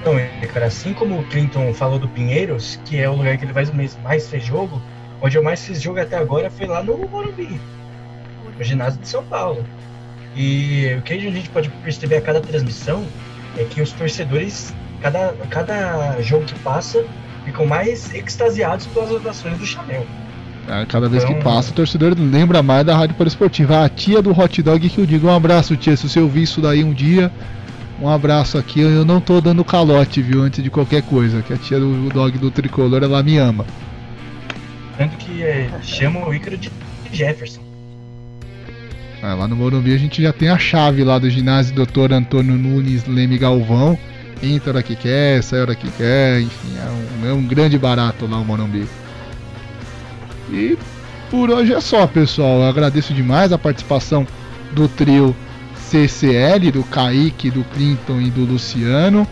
[0.00, 0.14] Então,
[0.52, 3.98] cara, assim como o Clinton falou do Pinheiros, que é o lugar que ele mais,
[4.02, 4.80] mais fez jogo,
[5.20, 7.60] onde eu mais fiz jogo até agora foi lá no Morumbi,
[8.58, 9.64] no ginásio de São Paulo.
[10.34, 13.04] E o que a gente pode perceber a cada transmissão
[13.56, 17.04] é que os torcedores, cada, cada jogo que passa,
[17.44, 20.06] ficam mais extasiados pelas orações do Chamel.
[20.68, 21.36] É, cada vez então...
[21.36, 23.84] que passa, o torcedor lembra mais da Rádio Esportiva.
[23.84, 25.96] A tia do hot dog que eu digo, um abraço, tia.
[25.96, 27.32] Se você ouvir isso daí um dia,
[28.00, 28.80] um abraço aqui.
[28.80, 31.42] Eu não tô dando calote, viu, antes de qualquer coisa.
[31.42, 33.66] Que a tia do dog do tricolor, ela me ama.
[34.96, 36.70] Tanto que é, chama o Ícaro de
[37.12, 37.61] Jefferson.
[39.22, 42.12] É, lá no Morumbi a gente já tem a chave lá do ginásio Dr.
[42.12, 43.96] Antônio Nunes Leme Galvão.
[44.42, 48.26] Entra hora que quer, sai hora que quer, enfim, é um, é um grande barato
[48.26, 48.88] lá o Morumbi.
[50.50, 50.76] E
[51.30, 52.62] por hoje é só, pessoal.
[52.62, 54.26] Eu agradeço demais a participação
[54.72, 55.36] do trio
[55.76, 59.24] CCL, do Kaique, do Clinton e do Luciano.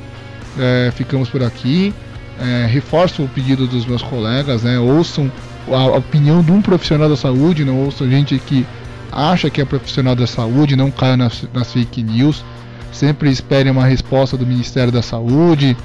[0.56, 1.92] É, ficamos por aqui.
[2.38, 4.78] É, reforço o pedido dos meus colegas, né?
[4.78, 5.30] Ouçam
[5.68, 8.64] a opinião de um profissional da saúde, não ouçam gente que
[9.12, 12.44] acha que é profissional da saúde, não caia nas, nas fake news.
[12.92, 15.76] Sempre espere uma resposta do Ministério da Saúde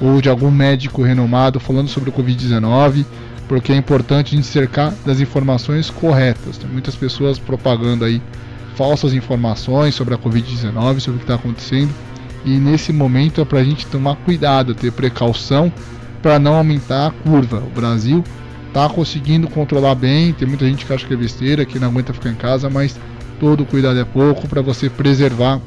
[0.00, 3.04] ou de algum médico renomado falando sobre o Covid-19,
[3.48, 6.58] porque é importante a gente cercar das informações corretas.
[6.58, 8.20] Tem muitas pessoas propagando aí
[8.74, 11.92] falsas informações sobre a Covid-19, sobre o que está acontecendo.
[12.44, 15.72] E nesse momento é para a gente tomar cuidado, ter precaução
[16.20, 17.58] para não aumentar a curva.
[17.58, 18.24] O Brasil
[18.72, 20.32] tá conseguindo controlar bem.
[20.32, 22.98] Tem muita gente que acha que é besteira, que não aguenta ficar em casa, mas
[23.38, 25.60] todo cuidado é pouco para você preservar.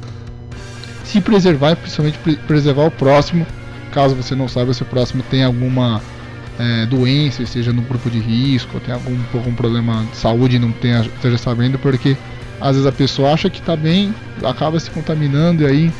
[1.03, 3.45] Se preservar e principalmente preservar o próximo.
[3.91, 6.01] Caso você não saiba se o próximo tem alguma
[6.59, 10.71] é, doença, esteja no grupo de risco, tem algum, algum problema de saúde e não
[10.71, 12.17] tenha, esteja sabendo, porque
[12.59, 15.91] às vezes a pessoa acha que está bem, acaba se contaminando e aí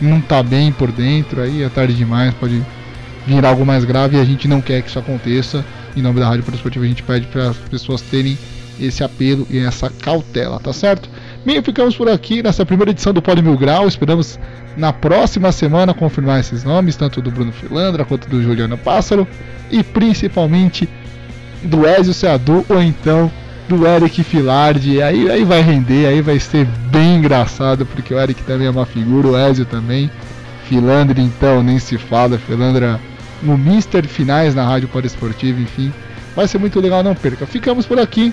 [0.00, 2.60] não está bem por dentro, aí é tarde demais, pode
[3.26, 5.64] vir algo mais grave e a gente não quer que isso aconteça
[5.96, 8.36] em nome da Rádio Esportiva, a gente pede para as pessoas terem
[8.80, 11.08] esse apelo e essa cautela, tá certo?
[11.44, 13.86] Bem, ficamos por aqui nessa primeira edição do Pode Mil Grau.
[13.86, 14.38] Esperamos
[14.76, 19.26] na próxima semana confirmar esses nomes, tanto do Bruno Filandra quanto do Juliano Pássaro
[19.70, 20.88] e principalmente
[21.62, 23.30] do Ezio Seadu ou então
[23.68, 25.00] do Eric Filardi.
[25.02, 28.86] Aí, aí vai render, aí vai ser bem engraçado, porque o Eric também é uma
[28.86, 30.10] figura, o Ezio também.
[30.68, 32.98] Filandre então nem se fala, Filandra
[33.44, 35.92] no Mister Finais na Rádio Esportiva, enfim.
[36.34, 37.46] Vai ser muito legal, não perca.
[37.46, 38.32] Ficamos por aqui.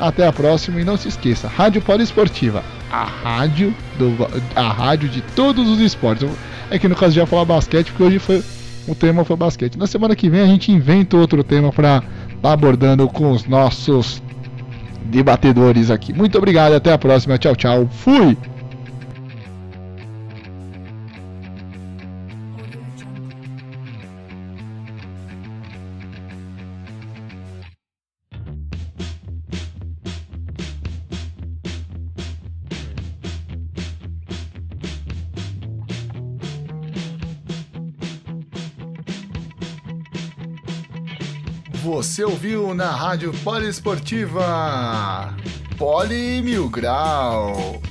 [0.00, 4.16] Até a próxima e não se esqueça, Rádio Poliesportiva, a rádio do
[4.56, 6.28] a rádio de todos os esportes.
[6.70, 8.42] É que no caso já falar basquete, porque hoje foi
[8.88, 9.76] o tema foi basquete.
[9.76, 13.44] Na semana que vem a gente inventa outro tema para estar tá abordando com os
[13.44, 14.22] nossos
[15.04, 16.12] debatedores aqui.
[16.12, 17.38] Muito obrigado, até a próxima.
[17.38, 17.88] Tchau, tchau.
[17.92, 18.36] Fui.
[42.22, 45.34] Você ouviu na Rádio Poliesportiva
[45.76, 47.82] Poli Mil Grau.